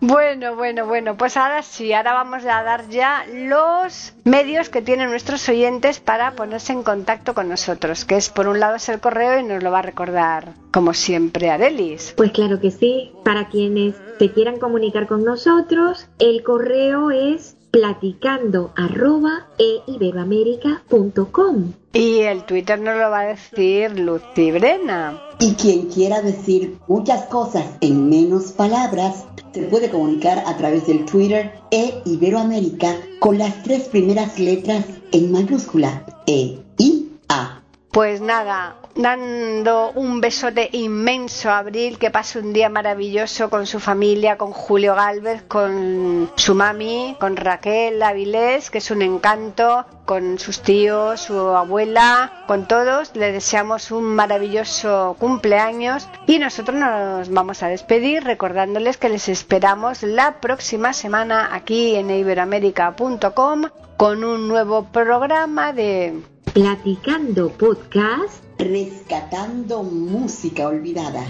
Bueno, 0.00 0.56
bueno, 0.56 0.86
bueno, 0.86 1.16
pues 1.16 1.36
ahora 1.36 1.62
sí, 1.62 1.92
ahora 1.92 2.12
vamos 2.12 2.44
a 2.44 2.62
dar 2.62 2.88
ya 2.88 3.24
los 3.32 4.12
medios 4.24 4.68
que 4.68 4.82
tienen 4.82 5.10
nuestros 5.10 5.48
oyentes 5.48 6.00
para 6.00 6.32
ponerse 6.32 6.72
en 6.72 6.82
contacto 6.82 7.34
con 7.34 7.48
nosotros, 7.48 8.04
que 8.04 8.16
es 8.16 8.28
por 8.28 8.48
un 8.48 8.60
lado 8.60 8.76
es 8.76 8.88
el 8.88 9.00
correo 9.00 9.38
y 9.38 9.42
nos 9.42 9.62
lo 9.62 9.70
va 9.70 9.80
a 9.80 9.82
recordar 9.82 10.52
como 10.72 10.94
siempre 10.94 11.50
Arelis. 11.50 12.14
Pues 12.16 12.32
claro 12.32 12.60
que 12.60 12.70
sí. 12.70 13.12
Para 13.24 13.48
quienes 13.48 13.94
se 14.18 14.32
quieran 14.32 14.58
comunicar 14.58 15.06
con 15.06 15.24
nosotros, 15.24 16.06
el 16.18 16.42
correo 16.42 17.10
es 17.10 17.56
platicando 17.70 18.72
arroba 18.76 19.46
eiberoamerica.com. 19.58 21.72
Y 21.92 22.20
el 22.20 22.44
Twitter 22.44 22.80
nos 22.80 22.96
lo 22.96 23.10
va 23.10 23.20
a 23.20 23.26
decir 23.26 23.98
Lucy 23.98 24.52
Brena. 24.52 25.20
Y 25.40 25.54
quien 25.54 25.86
quiera 25.86 26.22
decir 26.22 26.78
muchas 26.86 27.24
cosas 27.26 27.66
en 27.80 28.08
menos 28.08 28.52
palabras, 28.52 29.24
se 29.52 29.62
puede 29.62 29.90
comunicar 29.90 30.42
a 30.46 30.56
través 30.56 30.86
del 30.86 31.04
Twitter 31.04 31.52
e 31.70 32.02
Iberoamérica 32.04 32.96
con 33.20 33.38
las 33.38 33.62
tres 33.62 33.88
primeras 33.88 34.38
letras 34.38 34.84
en 35.12 35.32
mayúscula, 35.32 36.04
E, 36.26 36.58
I, 36.78 37.08
A. 37.28 37.62
Pues 37.98 38.20
nada, 38.20 38.76
dando 38.94 39.90
un 39.90 40.20
besote 40.20 40.68
inmenso 40.70 41.50
a 41.50 41.58
Abril, 41.58 41.98
que 41.98 42.12
pase 42.12 42.38
un 42.38 42.52
día 42.52 42.68
maravilloso 42.68 43.50
con 43.50 43.66
su 43.66 43.80
familia, 43.80 44.38
con 44.38 44.52
Julio 44.52 44.94
Galvez, 44.94 45.42
con 45.48 46.30
su 46.36 46.54
mami, 46.54 47.16
con 47.18 47.34
Raquel 47.34 48.00
Avilés, 48.00 48.70
que 48.70 48.78
es 48.78 48.92
un 48.92 49.02
encanto, 49.02 49.84
con 50.04 50.38
sus 50.38 50.62
tíos, 50.62 51.22
su 51.22 51.36
abuela, 51.36 52.44
con 52.46 52.68
todos. 52.68 53.16
Le 53.16 53.32
deseamos 53.32 53.90
un 53.90 54.04
maravilloso 54.04 55.16
cumpleaños 55.18 56.08
y 56.28 56.38
nosotros 56.38 56.76
nos 56.76 57.30
vamos 57.30 57.64
a 57.64 57.66
despedir 57.66 58.22
recordándoles 58.22 58.96
que 58.96 59.08
les 59.08 59.28
esperamos 59.28 60.04
la 60.04 60.40
próxima 60.40 60.92
semana 60.92 61.48
aquí 61.52 61.96
en 61.96 62.10
iberoamérica.com 62.10 63.64
con 63.96 64.22
un 64.22 64.46
nuevo 64.46 64.84
programa 64.84 65.72
de 65.72 66.22
Platicando 66.52 67.50
Podcast. 67.50 68.42
Rescatando 68.58 69.82
música 69.82 70.68
olvidada. 70.68 71.24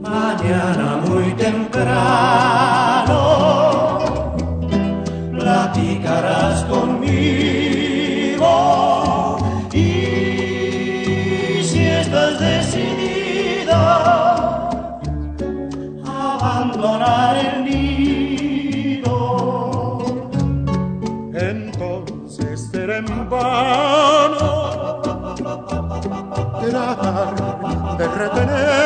Mañana 0.00 1.02
muy 1.06 1.32
temprano 1.34 2.65
en 23.56 24.32
vano 24.32 25.00
tratar 26.60 27.34
de 27.98 28.08
retenerte. 28.08 28.85